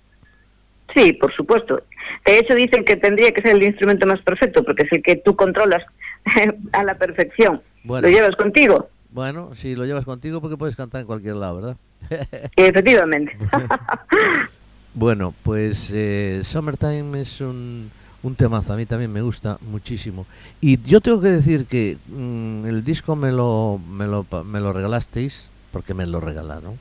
Sí, 0.94 1.12
por 1.12 1.34
supuesto. 1.34 1.82
De 2.24 2.38
hecho, 2.38 2.54
dicen 2.54 2.84
que 2.84 2.96
tendría 2.96 3.30
que 3.32 3.42
ser 3.42 3.52
el 3.52 3.62
instrumento 3.62 4.06
más 4.06 4.20
perfecto, 4.22 4.64
porque 4.64 4.84
es 4.84 4.92
el 4.92 5.02
que 5.02 5.16
tú 5.16 5.36
controlas 5.36 5.82
a 6.72 6.84
la 6.84 6.94
perfección. 6.96 7.60
Bueno. 7.84 8.08
Lo 8.08 8.14
llevas 8.14 8.36
contigo, 8.36 8.88
Bueno, 9.10 9.54
si 9.54 9.74
lo 9.74 9.84
llevas 9.84 10.04
contigo 10.04 10.40
porque 10.40 10.56
puedes 10.56 10.76
cantar 10.76 11.02
en 11.02 11.06
cualquier 11.06 11.36
lado, 11.36 11.56
¿verdad? 11.56 11.76
efectivamente. 12.56 13.36
Bueno, 14.96 15.34
pues 15.42 15.90
eh, 15.92 16.42
Summertime 16.44 17.20
es 17.20 17.40
un, 17.40 17.90
un 18.24 18.34
temazo, 18.34 18.72
a 18.72 18.76
mí 18.76 18.86
también 18.86 19.12
me 19.12 19.22
gusta 19.22 19.58
muchísimo. 19.70 20.26
Y 20.60 20.80
yo 20.82 21.00
tengo 21.00 21.20
que 21.20 21.28
decir 21.28 21.66
que 21.66 21.98
mm, 22.08 22.66
el 22.66 22.82
disco 22.82 23.14
me 23.14 23.30
lo, 23.30 23.78
me, 23.88 24.06
lo, 24.06 24.26
me 24.44 24.58
lo 24.60 24.72
regalasteis, 24.72 25.48
porque 25.70 25.94
me 25.94 26.06
lo 26.06 26.20
regalaron, 26.20 26.78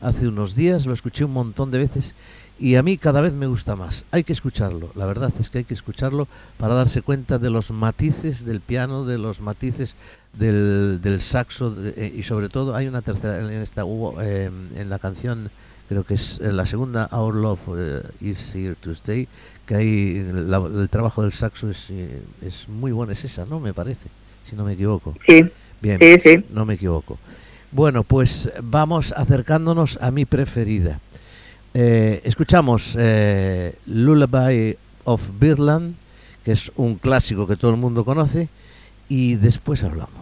hace 0.00 0.26
unos 0.26 0.54
días, 0.56 0.86
lo 0.86 0.94
escuché 0.94 1.24
un 1.24 1.32
montón 1.32 1.70
de 1.70 1.78
veces 1.78 2.14
y 2.58 2.76
a 2.76 2.82
mí 2.82 2.96
cada 2.96 3.20
vez 3.20 3.34
me 3.34 3.46
gusta 3.46 3.76
más. 3.76 4.04
Hay 4.10 4.24
que 4.24 4.32
escucharlo, 4.32 4.90
la 4.94 5.04
verdad 5.06 5.32
es 5.38 5.50
que 5.50 5.58
hay 5.58 5.64
que 5.64 5.74
escucharlo 5.74 6.26
para 6.58 6.74
darse 6.74 7.02
cuenta 7.02 7.38
de 7.38 7.50
los 7.50 7.70
matices 7.70 8.44
del 8.46 8.60
piano, 8.60 9.04
de 9.04 9.18
los 9.18 9.40
matices 9.40 9.94
del, 10.32 11.00
del 11.02 11.20
saxo 11.20 11.70
de- 11.70 11.94
eh, 11.96 12.14
y 12.16 12.22
sobre 12.22 12.48
todo 12.48 12.74
hay 12.74 12.86
una 12.88 13.02
tercera 13.02 13.38
en 13.40 13.50
esta 13.62 13.82
eh, 14.22 14.50
en 14.76 14.88
la 14.90 14.98
canción 14.98 15.50
creo 15.88 16.04
que 16.04 16.14
es 16.14 16.38
eh, 16.42 16.52
la 16.52 16.66
segunda 16.66 17.08
Our 17.12 17.34
Love 17.34 17.60
eh, 17.76 18.02
is 18.20 18.54
Here 18.54 18.74
to 18.80 18.92
Stay 18.92 19.28
que 19.66 19.74
hay 19.76 20.24
la- 20.32 20.58
el 20.64 20.88
trabajo 20.88 21.22
del 21.22 21.32
saxo 21.32 21.70
es, 21.70 21.86
eh, 21.90 22.22
es 22.42 22.68
muy 22.68 22.92
bueno 22.92 23.12
es 23.12 23.24
esa 23.24 23.44
no 23.46 23.60
me 23.60 23.72
parece 23.74 24.08
si 24.48 24.54
no 24.54 24.64
me 24.64 24.74
equivoco. 24.74 25.14
Sí, 25.28 25.44
bien 25.82 25.98
sí, 26.00 26.16
sí. 26.22 26.44
no 26.50 26.64
me 26.64 26.74
equivoco. 26.74 27.18
Bueno 27.72 28.04
pues 28.04 28.48
vamos 28.62 29.12
acercándonos 29.16 29.98
a 30.00 30.10
mi 30.12 30.24
preferida. 30.24 31.00
Eh, 31.74 32.20
escuchamos 32.24 32.96
eh, 32.98 33.74
Lullaby 33.86 34.76
of 35.04 35.20
Birdland 35.38 35.94
que 36.44 36.52
es 36.52 36.70
un 36.76 36.94
clásico 36.94 37.46
que 37.46 37.56
todo 37.56 37.72
el 37.72 37.76
mundo 37.76 38.04
conoce 38.04 38.48
y 39.08 39.34
después 39.34 39.82
hablamos 39.82 40.15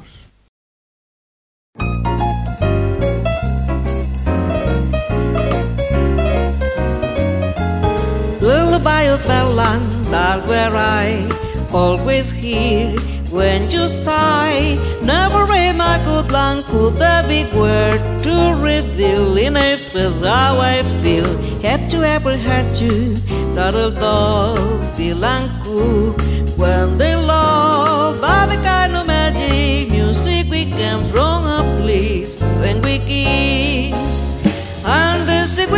Land 9.04 9.92
that 10.06 10.46
where 10.48 10.74
I 10.74 11.28
always 11.72 12.30
hear 12.32 12.96
when 13.30 13.70
you 13.70 13.86
sigh. 13.86 14.78
Never 15.04 15.44
in 15.52 15.76
my 15.76 15.98
good 16.06 16.32
land 16.32 16.64
could 16.64 16.94
there 16.94 17.22
be 17.28 17.44
word 17.54 18.00
to 18.22 18.54
reveal 18.58 19.36
in 19.36 19.58
a 19.58 19.76
face 19.76 20.20
how 20.20 20.58
I 20.58 20.82
feel. 21.02 21.26
Have 21.60 21.92
you 21.92 22.02
ever 22.02 22.34
heard 22.36 22.76
you 22.78 23.16
turtle 23.54 23.90
dove 23.90 24.82
bilanku 24.96 26.16
when 26.56 26.96
they 26.96 27.14
love 27.14 28.20
by 28.22 28.46
the 28.46 28.56
kind 28.62 28.96
of 28.96 29.06
magic 29.06 29.90
music 29.90 30.50
we 30.50 30.64
can 30.64 31.04
from 31.12 31.44
up 31.44 31.68
lips 31.84 32.40
when 32.58 32.80
we 32.80 32.98
kiss. 33.00 34.84
And 34.86 35.28
the 35.28 35.44
sick 35.44 35.70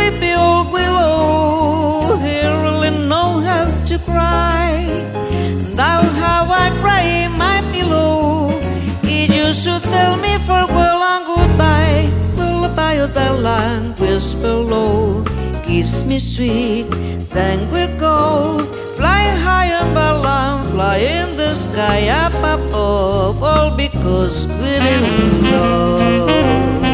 land, 14.17 14.23
whisper 14.23 14.47
low. 14.47 15.23
Kiss 15.63 16.07
me 16.07 16.19
sweet, 16.19 16.89
then 17.29 17.69
we'll 17.71 17.99
go. 17.99 18.59
Fly 18.95 19.29
high 19.43 19.67
and 19.67 19.93
balloon, 19.93 20.71
fly 20.71 20.97
in 20.97 21.37
the 21.37 21.53
sky 21.53 22.09
up 22.09 22.33
above. 22.33 23.43
All 23.43 23.75
because 23.75 24.47
we're 24.47 24.81
in 24.81 25.51
love. 25.51 26.86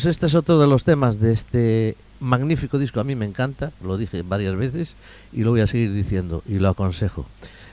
Pues 0.00 0.16
este 0.16 0.28
es 0.28 0.34
otro 0.34 0.58
de 0.58 0.66
los 0.66 0.82
temas 0.82 1.20
de 1.20 1.30
este 1.30 1.94
magnífico 2.20 2.78
disco. 2.78 3.00
A 3.00 3.04
mí 3.04 3.14
me 3.16 3.26
encanta, 3.26 3.70
lo 3.84 3.98
dije 3.98 4.22
varias 4.22 4.56
veces 4.56 4.94
y 5.30 5.42
lo 5.44 5.50
voy 5.50 5.60
a 5.60 5.66
seguir 5.66 5.92
diciendo 5.92 6.42
y 6.48 6.58
lo 6.58 6.70
aconsejo. 6.70 7.26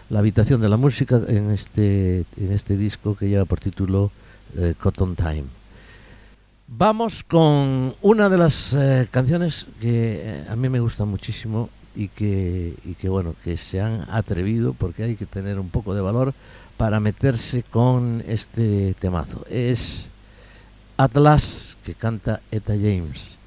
La 0.09 0.19
habitación 0.19 0.59
de 0.59 0.67
la 0.67 0.75
música 0.75 1.21
en 1.25 1.51
este, 1.51 2.25
en 2.35 2.51
este 2.51 2.75
disco 2.75 3.15
que 3.15 3.29
lleva 3.29 3.45
por 3.45 3.61
título 3.61 4.11
eh, 4.57 4.73
Cotton 4.77 5.15
Time. 5.15 5.45
Vamos 6.67 7.23
con 7.23 7.95
una 8.01 8.27
de 8.27 8.37
las 8.37 8.73
eh, 8.73 9.07
canciones 9.09 9.65
que 9.79 10.21
eh, 10.21 10.45
a 10.49 10.57
mí 10.57 10.67
me 10.67 10.81
gusta 10.81 11.05
muchísimo 11.05 11.69
y 11.95 12.09
que, 12.09 12.73
y 12.83 12.95
que, 12.95 13.07
bueno, 13.07 13.35
que 13.41 13.55
se 13.55 13.79
han 13.79 14.05
atrevido 14.11 14.73
porque 14.73 15.03
hay 15.03 15.15
que 15.15 15.27
tener 15.27 15.61
un 15.61 15.69
poco 15.69 15.95
de 15.95 16.01
valor 16.01 16.33
para 16.75 16.99
meterse 16.99 17.63
con 17.63 18.21
este 18.27 18.95
temazo. 18.99 19.45
Es 19.49 20.09
Atlas 20.97 21.77
que 21.83 21.93
canta 21.93 22.41
Eta 22.51 22.73
James 22.73 23.37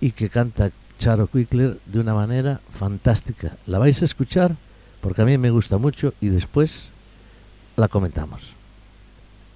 y 0.00 0.12
que 0.12 0.28
canta 0.28 0.70
Charo 0.98 1.26
Quickler 1.26 1.78
de 1.86 1.98
una 1.98 2.14
manera 2.14 2.60
fantástica. 2.70 3.56
La 3.66 3.78
vais 3.78 4.00
a 4.02 4.04
escuchar 4.04 4.54
porque 5.00 5.22
a 5.22 5.24
mí 5.24 5.36
me 5.36 5.50
gusta 5.50 5.78
mucho 5.78 6.14
y 6.20 6.28
después 6.28 6.90
la 7.76 7.88
comentamos. 7.88 8.54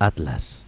Atlas. 0.00 0.64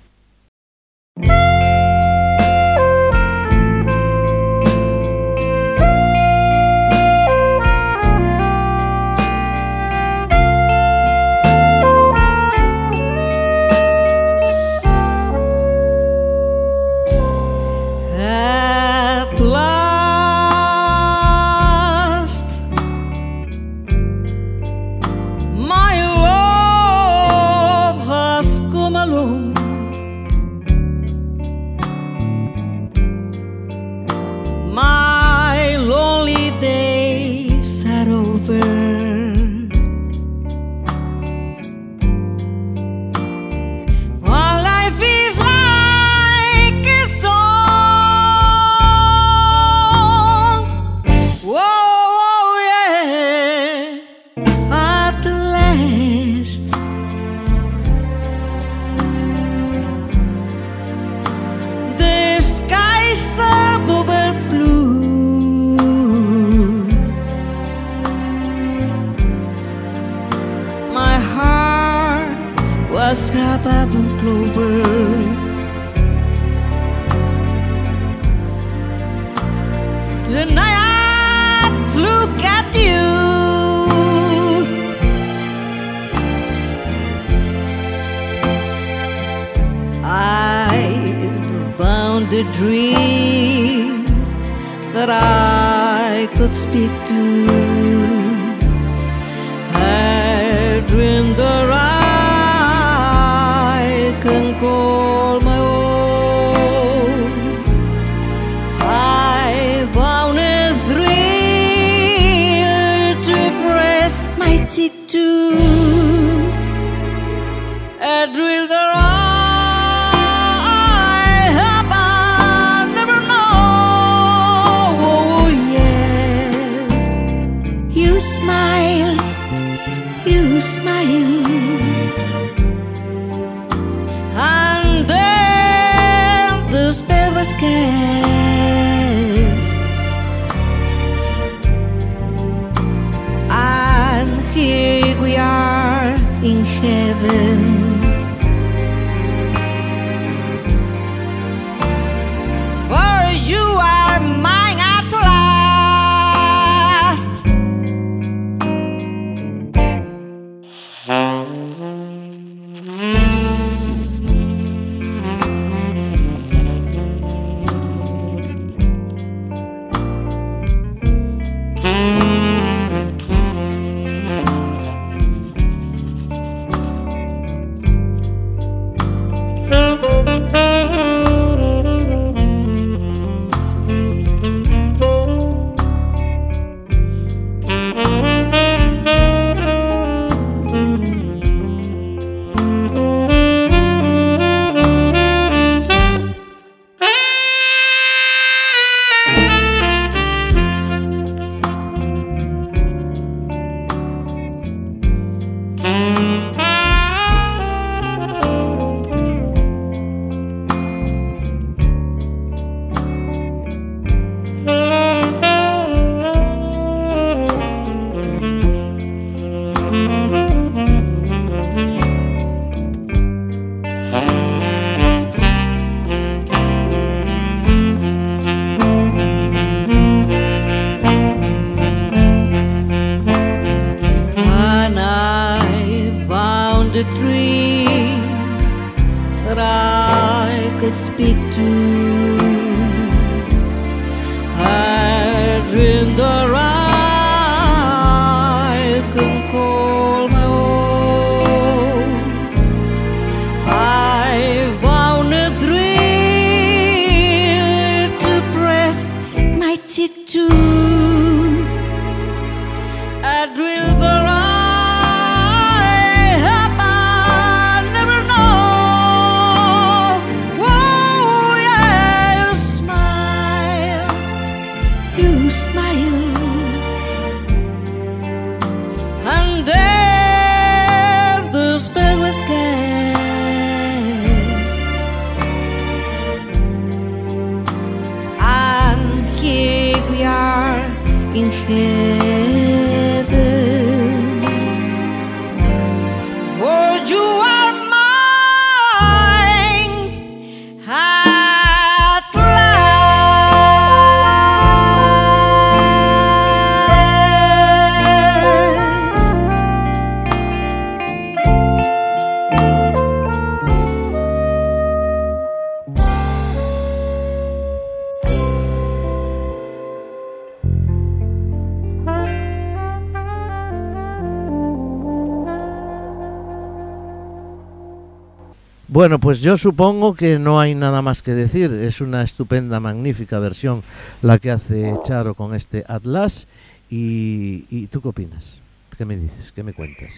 Bueno, 328.99 329.21
pues 329.21 329.41
yo 329.43 329.57
supongo 329.57 330.17
que 330.17 330.41
no 330.41 330.59
hay 330.59 330.75
nada 330.75 331.03
más 331.03 331.23
que 331.23 331.31
decir. 331.31 331.71
Es 331.73 332.01
una 332.01 332.23
estupenda, 332.23 332.81
magnífica 332.81 333.39
versión 333.39 333.85
la 334.23 334.41
que 334.41 334.51
hace 334.51 334.93
Charo 335.05 335.35
con 335.35 335.55
este 335.55 335.85
Atlas. 335.87 336.49
¿Y, 336.91 337.65
y 337.71 337.87
tú 337.87 338.03
qué 338.03 338.09
opinas? 338.09 338.59
¿Qué 338.97 339.05
me 339.05 339.17
dices? 339.17 339.53
¿Qué 339.53 339.63
me 339.63 339.73
cuentas? 339.73 340.13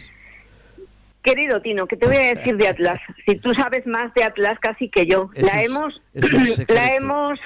Querido 1.23 1.61
Tino, 1.61 1.87
¿qué 1.87 1.99
te 1.99 2.07
voy 2.07 2.17
a 2.17 2.35
decir 2.35 2.57
de 2.57 2.69
Atlas? 2.69 2.99
Si 3.27 3.37
tú 3.37 3.53
sabes 3.53 3.87
más 3.87 4.15
de 4.15 4.25
Atlas 4.25 4.59
casi 4.59 4.89
que 4.89 5.05
yo. 5.05 5.29
Eso 5.35 5.45
la 5.45 5.61
es- 5.61 5.67
hemos... 5.67 6.01
es 6.15 6.69
la 6.71 6.95
hemos... 6.95 7.39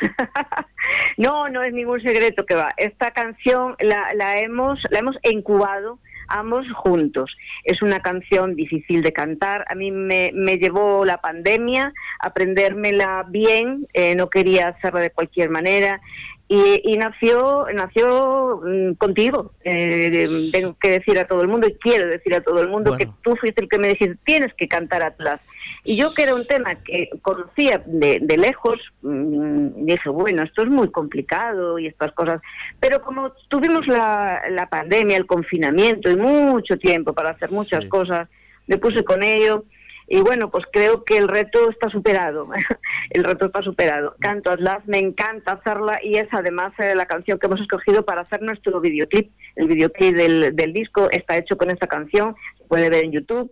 no, 1.16 1.48
no 1.48 1.64
es 1.64 1.72
ningún 1.72 2.00
secreto 2.00 2.46
que 2.46 2.54
va. 2.54 2.68
Esta 2.76 3.10
canción 3.10 3.74
la, 3.80 4.14
la, 4.14 4.38
hemos, 4.38 4.78
la 4.88 5.00
hemos 5.00 5.16
incubado 5.24 5.98
ambos 6.28 6.66
juntos. 6.72 7.36
Es 7.64 7.82
una 7.82 8.00
canción 8.00 8.54
difícil 8.54 9.02
de 9.02 9.12
cantar. 9.12 9.64
A 9.68 9.74
mí 9.74 9.90
me, 9.90 10.30
me 10.34 10.56
llevó 10.58 11.04
la 11.04 11.18
pandemia, 11.18 11.92
aprendérmela 12.20 13.24
bien, 13.28 13.86
eh, 13.92 14.14
no 14.14 14.30
quería 14.30 14.68
hacerla 14.68 15.00
de 15.00 15.10
cualquier 15.10 15.50
manera. 15.50 16.00
Y, 16.46 16.82
y 16.84 16.96
nació 16.98 17.66
nació 17.74 18.60
mm, 18.62 18.94
contigo. 18.94 19.52
Eh, 19.64 20.28
tengo 20.52 20.76
que 20.78 20.90
decir 20.90 21.18
a 21.18 21.26
todo 21.26 21.40
el 21.42 21.48
mundo 21.48 21.66
y 21.66 21.74
quiero 21.74 22.06
decir 22.06 22.34
a 22.34 22.42
todo 22.42 22.60
el 22.60 22.68
mundo 22.68 22.90
Bueno. 22.90 22.98
que 22.98 23.10
tú 23.22 23.34
fuiste 23.36 23.62
el 23.62 23.68
que 23.68 23.78
me 23.78 23.88
dijiste 23.88 24.18
tienes 24.24 24.52
que 24.54 24.68
cantar 24.68 25.02
Atlas. 25.02 25.40
Y 25.86 25.96
yo 25.96 26.14
que 26.14 26.22
era 26.22 26.34
un 26.34 26.46
tema 26.46 26.76
que 26.76 27.10
conocía 27.20 27.82
de, 27.84 28.18
de 28.22 28.36
lejos, 28.38 28.80
mm, 29.02 29.84
dije, 29.84 30.08
bueno, 30.08 30.42
esto 30.42 30.62
es 30.62 30.68
muy 30.68 30.90
complicado 30.90 31.78
y 31.78 31.86
estas 31.86 32.12
cosas. 32.12 32.40
Pero 32.80 33.02
como 33.02 33.32
tuvimos 33.48 33.86
la, 33.86 34.42
la 34.50 34.68
pandemia, 34.70 35.18
el 35.18 35.26
confinamiento 35.26 36.10
y 36.10 36.16
mucho 36.16 36.78
tiempo 36.78 37.12
para 37.12 37.30
hacer 37.30 37.50
muchas 37.50 37.82
Sí. 37.84 37.88
cosas, 37.90 38.28
me 38.66 38.78
puse 38.78 39.04
con 39.04 39.22
ello. 39.22 39.64
Y 40.06 40.20
bueno, 40.20 40.50
pues 40.50 40.64
creo 40.72 41.02
que 41.04 41.16
el 41.18 41.28
reto 41.28 41.70
está 41.70 41.88
superado. 41.90 42.48
el 43.10 43.24
reto 43.24 43.46
está 43.46 43.62
superado. 43.62 44.16
Canto 44.20 44.50
Atlas, 44.50 44.86
me 44.86 44.98
encanta 44.98 45.52
hacerla 45.52 45.98
y 46.02 46.16
es 46.16 46.28
además 46.30 46.72
eh, 46.78 46.94
la 46.94 47.06
canción 47.06 47.38
que 47.38 47.46
hemos 47.46 47.60
escogido 47.60 48.04
para 48.04 48.22
hacer 48.22 48.40
nuestro 48.42 48.80
videoclip. 48.80 49.30
El 49.56 49.68
videoclip 49.68 50.14
del, 50.16 50.56
del 50.56 50.72
disco 50.72 51.08
está 51.10 51.36
hecho 51.36 51.56
con 51.56 51.70
esta 51.70 51.86
canción, 51.86 52.34
se 52.58 52.64
puede 52.64 52.88
ver 52.90 53.04
en 53.04 53.12
YouTube. 53.12 53.50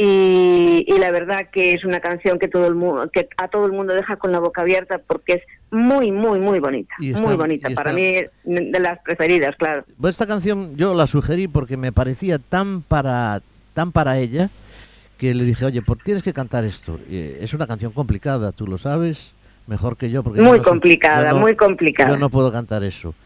Y, 0.00 0.84
y 0.86 0.98
la 1.00 1.10
verdad 1.10 1.48
que 1.50 1.72
es 1.72 1.84
una 1.84 1.98
canción 1.98 2.38
que 2.38 2.46
todo 2.46 2.68
el 2.68 2.76
mundo, 2.76 3.10
que 3.12 3.28
a 3.36 3.48
todo 3.48 3.66
el 3.66 3.72
mundo 3.72 3.94
deja 3.94 4.14
con 4.14 4.30
la 4.30 4.38
boca 4.38 4.60
abierta 4.62 5.00
porque 5.04 5.32
es 5.32 5.42
muy, 5.72 6.12
muy, 6.12 6.38
muy 6.38 6.60
bonita. 6.60 6.94
Está- 7.02 7.20
muy 7.20 7.34
bonita. 7.34 7.68
Para 7.70 7.92
mí, 7.92 8.12
de 8.44 8.78
las 8.80 9.00
preferidas, 9.02 9.56
claro. 9.56 9.82
Pues 10.00 10.12
esta 10.12 10.28
canción 10.28 10.76
yo 10.76 10.94
la 10.94 11.08
sugerí 11.08 11.48
porque 11.48 11.76
me 11.76 11.90
parecía 11.90 12.38
tan 12.38 12.82
para, 12.82 13.42
tan 13.74 13.90
para 13.90 14.20
ella 14.20 14.50
que 15.18 15.34
le 15.34 15.42
dije, 15.42 15.64
oye, 15.64 15.82
¿por 15.82 15.98
tienes 15.98 16.22
que 16.22 16.32
cantar 16.32 16.62
esto? 16.62 17.00
Eh, 17.10 17.38
es 17.40 17.52
una 17.52 17.66
canción 17.66 17.90
complicada, 17.90 18.52
tú 18.52 18.68
lo 18.68 18.78
sabes 18.78 19.32
mejor 19.66 19.96
que 19.96 20.10
yo. 20.10 20.22
Porque 20.22 20.40
Muy 20.40 20.58
no 20.58 20.64
complicada, 20.64 21.30
no- 21.32 21.40
muy 21.40 21.56
complicada. 21.56 22.10
Yo 22.10 22.18
no 22.18 22.30
puedo 22.30 22.52
cantar 22.52 22.84
eso. 22.84 23.16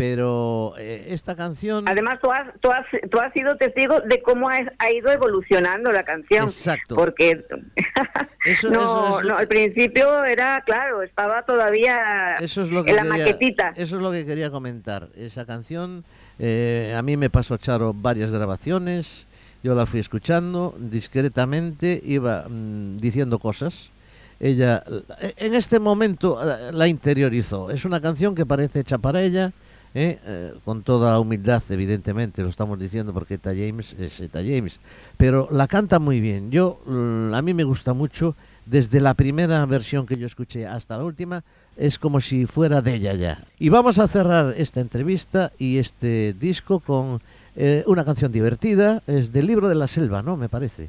Pero 0.00 0.72
eh, 0.78 1.08
esta 1.08 1.36
canción... 1.36 1.86
Además, 1.86 2.20
tú 2.22 2.32
has, 2.32 2.58
tú, 2.60 2.70
has, 2.70 2.86
tú 3.10 3.18
has 3.20 3.34
sido 3.34 3.58
testigo 3.58 4.00
de 4.00 4.22
cómo 4.22 4.48
ha, 4.48 4.58
ha 4.78 4.90
ido 4.90 5.10
evolucionando 5.12 5.92
la 5.92 6.04
canción. 6.04 6.44
Exacto. 6.44 6.94
Porque 6.96 7.44
Eso- 8.46 8.70
no, 8.70 9.20
eso 9.20 9.22
no, 9.28 9.36
al 9.36 9.46
principio 9.46 10.24
era, 10.24 10.62
claro, 10.64 11.02
estaba 11.02 11.42
todavía 11.42 12.36
Eso 12.40 12.62
es 12.62 12.70
lo 12.70 12.82
que 12.82 12.92
en 12.92 12.96
la 12.96 13.04
maquetita. 13.04 13.74
Eso 13.76 13.96
es 13.96 14.02
lo 14.02 14.10
que 14.10 14.24
quería 14.24 14.50
comentar. 14.50 15.08
Esa 15.16 15.44
canción, 15.44 16.02
eh, 16.38 16.94
a 16.96 17.02
mí 17.02 17.18
me 17.18 17.28
pasó 17.28 17.58
Charo 17.58 17.92
varias 17.92 18.30
grabaciones, 18.30 19.26
yo 19.62 19.74
la 19.74 19.84
fui 19.84 20.00
escuchando 20.00 20.74
discretamente, 20.78 22.00
iba 22.02 22.46
mm, 22.48 23.00
diciendo 23.00 23.38
cosas. 23.38 23.90
Ella, 24.40 24.82
eh, 25.20 25.34
en 25.36 25.54
este 25.54 25.78
momento, 25.78 26.40
eh, 26.42 26.72
la 26.72 26.88
interiorizó. 26.88 27.70
Es 27.70 27.84
una 27.84 28.00
canción 28.00 28.34
que 28.34 28.46
parece 28.46 28.80
hecha 28.80 28.96
para 28.96 29.20
ella, 29.20 29.52
eh, 29.94 30.18
eh, 30.24 30.52
con 30.64 30.82
toda 30.82 31.18
humildad, 31.18 31.62
evidentemente, 31.70 32.42
lo 32.42 32.48
estamos 32.48 32.78
diciendo 32.78 33.12
porque 33.12 33.34
Eta 33.34 33.50
James 33.50 33.94
es 33.98 34.20
Eta 34.20 34.40
James, 34.40 34.78
pero 35.16 35.48
la 35.50 35.66
canta 35.66 35.98
muy 35.98 36.20
bien. 36.20 36.50
Yo, 36.50 36.80
mm, 36.86 37.34
a 37.34 37.42
mí 37.42 37.54
me 37.54 37.64
gusta 37.64 37.92
mucho, 37.92 38.34
desde 38.66 39.00
la 39.00 39.14
primera 39.14 39.64
versión 39.66 40.06
que 40.06 40.16
yo 40.16 40.26
escuché 40.26 40.66
hasta 40.66 40.96
la 40.96 41.04
última, 41.04 41.42
es 41.76 41.98
como 41.98 42.20
si 42.20 42.46
fuera 42.46 42.82
de 42.82 42.94
ella 42.94 43.14
ya. 43.14 43.42
Y 43.58 43.68
vamos 43.68 43.98
a 43.98 44.06
cerrar 44.06 44.54
esta 44.56 44.80
entrevista 44.80 45.50
y 45.58 45.78
este 45.78 46.34
disco 46.34 46.80
con 46.80 47.20
eh, 47.56 47.82
una 47.86 48.04
canción 48.04 48.30
divertida, 48.30 49.02
es 49.08 49.32
del 49.32 49.46
libro 49.46 49.68
de 49.68 49.74
la 49.74 49.88
selva, 49.88 50.22
¿no? 50.22 50.36
Me 50.36 50.48
parece. 50.48 50.88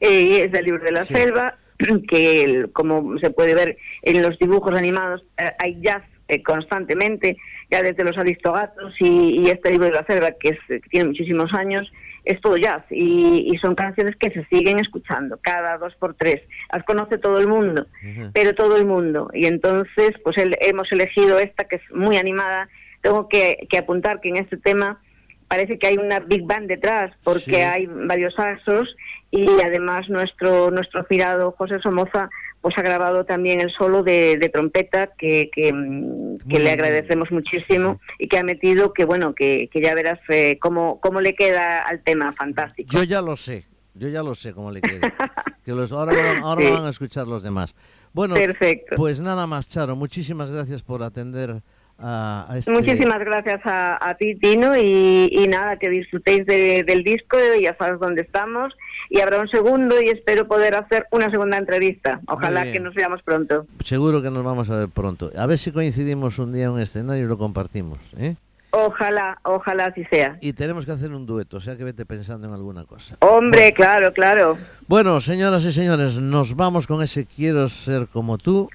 Eh, 0.00 0.44
es 0.44 0.52
del 0.52 0.64
libro 0.66 0.84
de 0.84 0.92
la 0.92 1.06
Sí. 1.06 1.14
selva, 1.14 1.54
que 2.08 2.44
el- 2.44 2.72
como 2.72 3.18
se 3.20 3.30
puede 3.30 3.54
ver 3.54 3.78
en 4.02 4.20
los 4.22 4.38
dibujos 4.38 4.74
animados, 4.74 5.22
eh, 5.38 5.50
hay 5.58 5.80
jazz 5.80 6.02
eh, 6.28 6.42
constantemente, 6.42 7.36
ya 7.70 7.82
desde 7.82 8.04
los 8.04 8.16
aristogatos 8.18 8.94
y, 9.00 9.40
y 9.40 9.50
este 9.50 9.70
libro 9.70 9.86
de 9.86 9.92
la 9.92 10.04
selva, 10.04 10.30
que, 10.32 10.50
es, 10.50 10.58
que 10.68 10.80
tiene 10.88 11.08
muchísimos 11.08 11.52
años, 11.54 11.90
es 12.24 12.40
todo 12.40 12.56
jazz 12.56 12.84
y, 12.90 13.48
y 13.52 13.58
son 13.58 13.74
canciones 13.74 14.14
que 14.16 14.30
se 14.30 14.44
siguen 14.44 14.78
escuchando 14.78 15.38
cada 15.42 15.76
dos 15.78 15.94
por 15.96 16.14
tres. 16.14 16.40
Las 16.72 16.84
conoce 16.84 17.18
todo 17.18 17.38
el 17.38 17.48
mundo, 17.48 17.86
pero 18.32 18.54
todo 18.54 18.76
el 18.76 18.84
mundo. 18.84 19.28
Y 19.34 19.46
entonces, 19.46 20.12
pues 20.22 20.38
el- 20.38 20.56
hemos 20.60 20.90
elegido 20.92 21.38
esta 21.40 21.64
que 21.64 21.76
es 21.76 21.82
muy 21.92 22.16
animada. 22.18 22.68
Tengo 23.00 23.28
que, 23.28 23.66
que 23.68 23.78
apuntar 23.78 24.20
que 24.20 24.28
en 24.28 24.36
este 24.36 24.56
tema 24.56 25.00
parece 25.48 25.78
que 25.78 25.88
hay 25.88 25.96
una 25.98 26.20
big 26.20 26.44
band 26.44 26.68
detrás, 26.68 27.12
porque 27.24 27.40
Sí. 27.40 27.54
hay 27.56 27.86
varios 27.86 28.34
saxos 28.34 28.94
y 29.32 29.46
además 29.62 30.08
nuestro 30.08 30.70
nuestro 30.70 31.00
aspirado 31.00 31.50
José 31.58 31.80
Somoza 31.80 32.30
pues 32.62 32.78
ha 32.78 32.82
grabado 32.82 33.24
también 33.26 33.60
el 33.60 33.70
solo 33.72 34.02
de, 34.02 34.38
de 34.38 34.48
trompeta 34.48 35.08
que, 35.18 35.50
que, 35.52 35.72
mm, 35.72 36.38
que 36.48 36.54
le 36.58 36.60
bien. 36.60 36.68
agradecemos 36.68 37.30
muchísimo 37.30 38.00
y 38.18 38.28
que 38.28 38.38
ha 38.38 38.42
metido 38.44 38.92
que 38.94 39.04
bueno 39.04 39.34
que, 39.34 39.68
que 39.70 39.82
ya 39.82 39.94
verás 39.94 40.20
eh, 40.30 40.58
cómo, 40.60 40.98
cómo 41.00 41.20
le 41.20 41.34
queda 41.34 41.80
al 41.80 42.02
tema 42.02 42.32
fantástico. 42.32 42.88
Yo 42.96 43.02
ya 43.02 43.20
lo 43.20 43.36
sé, 43.36 43.66
yo 43.94 44.08
ya 44.08 44.22
lo 44.22 44.34
sé 44.34 44.54
cómo 44.54 44.70
le 44.70 44.80
queda. 44.80 45.12
que 45.64 45.72
los, 45.72 45.92
ahora 45.92 46.38
ahora 46.40 46.62
Sí. 46.62 46.70
van 46.72 46.86
a 46.86 46.90
escuchar 46.90 47.26
los 47.26 47.42
demás. 47.42 47.74
Bueno, 48.14 48.34
Perfecto. 48.34 48.94
pues 48.96 49.20
nada 49.20 49.46
más, 49.46 49.68
Charo, 49.68 49.96
muchísimas 49.96 50.50
gracias 50.50 50.82
por 50.82 51.02
atender 51.02 51.62
a, 51.98 52.46
a 52.48 52.58
este... 52.58 52.70
Muchísimas 52.70 53.18
gracias 53.20 53.60
a, 53.64 53.98
a 54.08 54.14
ti, 54.14 54.34
Tino, 54.36 54.76
y, 54.76 55.28
y 55.30 55.46
nada, 55.48 55.76
que 55.78 55.88
disfrutéis 55.88 56.44
de- 56.46 56.84
del 56.84 57.02
disco, 57.04 57.36
ya 57.60 57.76
sabes 57.76 58.00
dónde 58.00 58.22
estamos, 58.22 58.74
y 59.10 59.20
habrá 59.20 59.38
un 59.40 59.48
segundo 59.48 60.00
y 60.00 60.08
espero 60.08 60.46
poder 60.48 60.74
hacer 60.76 61.06
una 61.10 61.30
segunda 61.30 61.56
entrevista. 61.58 62.20
Ojalá 62.26 62.70
que 62.72 62.80
nos 62.80 62.94
veamos 62.94 63.22
pronto. 63.22 63.66
Seguro 63.84 64.22
que 64.22 64.30
nos 64.30 64.44
vamos 64.44 64.70
a 64.70 64.76
ver 64.76 64.88
pronto. 64.88 65.30
A 65.36 65.46
ver 65.46 65.58
si 65.58 65.70
coincidimos 65.72 66.38
un 66.38 66.52
día 66.52 66.64
en 66.64 66.70
un 66.70 66.80
escenario 66.80 67.24
y 67.24 67.28
lo 67.28 67.36
compartimos. 67.38 67.98
¿eh? 68.16 68.36
Ojalá, 68.70 69.38
ojalá 69.44 69.86
así 69.86 70.02
sea. 70.10 70.38
Y 70.40 70.54
tenemos 70.54 70.86
que 70.86 70.92
hacer 70.92 71.12
un 71.12 71.26
dueto, 71.26 71.58
o 71.58 71.60
sea 71.60 71.76
que 71.76 71.84
vete 71.84 72.06
pensando 72.06 72.48
en 72.48 72.54
alguna 72.54 72.84
cosa. 72.84 73.16
Hombre, 73.20 73.74
claro, 73.74 74.12
claro. 74.14 74.56
Bueno, 74.88 75.20
señoras 75.20 75.62
y 75.66 75.72
señores, 75.72 76.14
nos 76.18 76.56
vamos 76.56 76.86
con 76.86 77.02
ese 77.02 77.26
Quiero 77.26 77.68
ser 77.68 78.06
como 78.06 78.38
tú. 78.38 78.70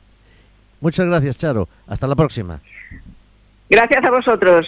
Muchas 0.81 1.07
gracias, 1.07 1.39
Charo. 1.39 1.67
Hasta 1.87 2.05
la 2.05 2.15
próxima. 2.15 2.59
Gracias 3.69 4.05
a 4.05 4.11
vosotros. 4.11 4.65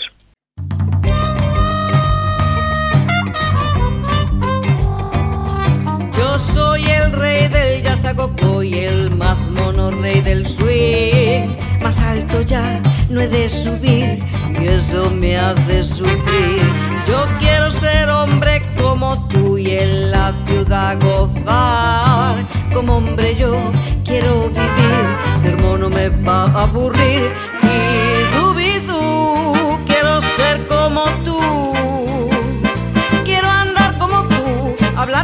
Yo 6.18 6.38
soy 6.38 6.86
el 6.86 7.14
rey 7.14 7.48
del 7.48 7.82
yasacoco 7.82 8.62
y 8.62 8.74
el 8.80 9.12
más 9.12 9.50
mono 9.50 9.90
rey 9.92 10.20
del 10.20 10.46
swing. 10.46 11.56
Más 11.82 11.98
alto 12.00 12.42
ya 12.42 12.82
no 13.10 13.22
he 13.22 13.28
de 13.30 13.48
subir 13.48 14.22
y 14.60 14.68
eso 14.68 15.10
me 15.12 15.38
hace 15.38 15.82
sufrir. 15.82 16.62
Yo 17.08 17.26
quiero 17.40 17.72
ser 17.72 18.10
hombre 18.10 18.62
como 18.82 19.28
tú 19.30 19.58
y 19.58 19.72
en 19.72 20.12
la 20.12 20.34
ciudad 20.46 20.98
gozar. 21.00 22.46
Como 22.74 22.98
hombre 22.98 23.34
yo 23.36 23.72
quiero 24.04 24.50
vivir, 24.50 25.06
ser 25.36 25.56
mono 25.58 25.90
me 25.90 26.10
va 26.10 26.44
a 26.44 26.64
aburrir. 26.64 27.49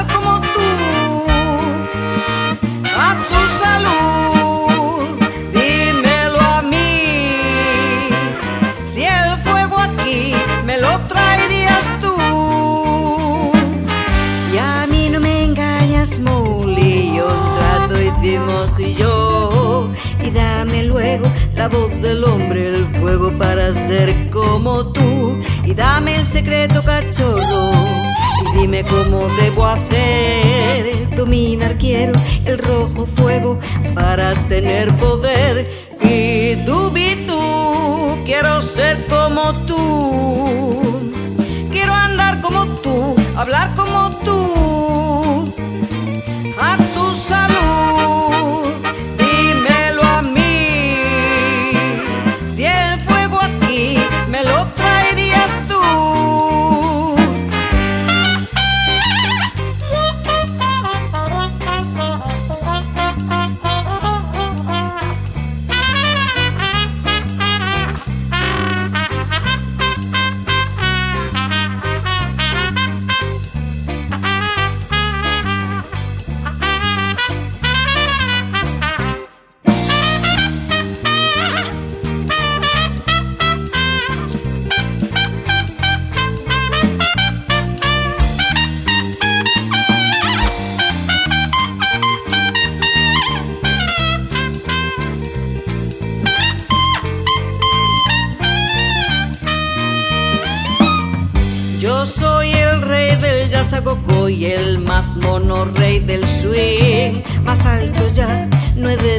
como 0.04 0.42
tú, 0.54 1.26
a 2.98 3.10
tu 3.30 3.40
salud, 3.64 5.08
dímelo 5.54 6.40
a 6.42 6.62
mí. 6.62 8.10
Si 8.86 9.04
el 9.04 9.38
fuego 9.44 9.78
aquí 9.80 10.34
me 10.66 10.78
lo 10.78 11.00
traerías 11.12 11.86
tú, 12.02 12.16
y 14.54 14.58
a 14.58 14.86
mí 14.88 15.10
no 15.10 15.20
me 15.20 15.44
engañas, 15.44 16.20
Muli, 16.20 17.20
un 17.20 17.42
trato 17.58 18.02
hicimos 18.02 18.74
tú 18.76 18.82
y 18.82 18.94
yo 18.94 19.15
la 21.56 21.68
voz 21.68 21.90
del 22.02 22.24
hombre, 22.24 22.68
el 22.68 22.88
fuego 23.00 23.32
para 23.38 23.72
ser 23.72 24.30
como 24.30 24.92
tú. 24.92 25.42
Y 25.64 25.74
dame 25.74 26.18
el 26.18 26.26
secreto, 26.26 26.82
cachorro, 26.84 27.72
y 28.42 28.60
dime 28.60 28.84
cómo 28.84 29.28
debo 29.42 29.66
hacer. 29.66 31.16
Dominar 31.16 31.78
quiero 31.78 32.14
el 32.46 32.58
rojo 32.58 33.06
fuego 33.06 33.60
para 33.94 34.34
tener 34.48 34.92
poder. 34.96 35.70
Y 36.02 36.56
tú, 36.66 36.92
tú, 37.28 38.18
quiero 38.26 38.62
ser 38.62 39.06
como 39.08 39.54
tú. 39.66 41.14
Quiero 41.72 41.94
andar 41.94 42.42
como 42.42 42.66
tú, 42.84 43.16
hablar 43.36 43.74
como 43.76 44.10
tú. 44.24 44.75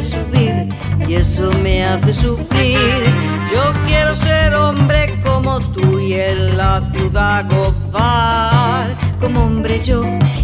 Subir 0.02 0.68
y 1.08 1.14
eso 1.14 1.50
me 1.62 1.84
hace 1.84 2.12
sufrir. 2.12 2.78
Yo 3.52 3.72
quiero 3.86 4.14
ser 4.14 4.54
hombre 4.54 5.20
como 5.24 5.58
tú 5.60 6.00
y 6.00 6.14
en 6.14 6.56
la 6.56 6.82
ciudad 6.92 7.46
gozar. 7.48 8.96
Como 9.20 9.44
hombre 9.44 9.80
yo 9.82 10.02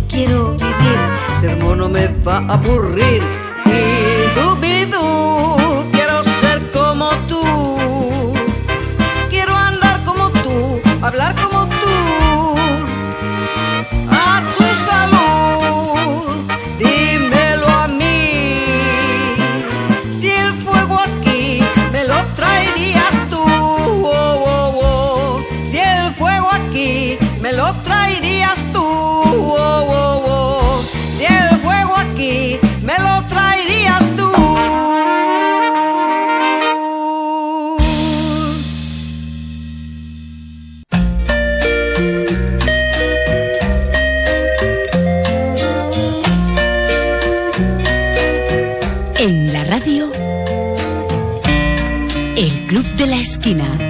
quiero 0.09 0.53
vivir, 0.53 0.99
ser 1.41 1.57
mono 1.63 1.89
me 1.89 2.09
va 2.27 2.39
a 2.39 2.55
aburrir. 2.55 3.23
Y 3.67 4.41
dubidú, 4.41 5.85
quiero 5.93 6.23
ser 6.25 6.61
como 6.73 7.11
tú. 7.29 8.35
Quiero 9.31 9.55
andar 9.55 10.03
como 10.05 10.31
tú, 10.31 10.81
hablar 11.03 11.35
como 11.37 11.52
Esquina. 53.45 53.82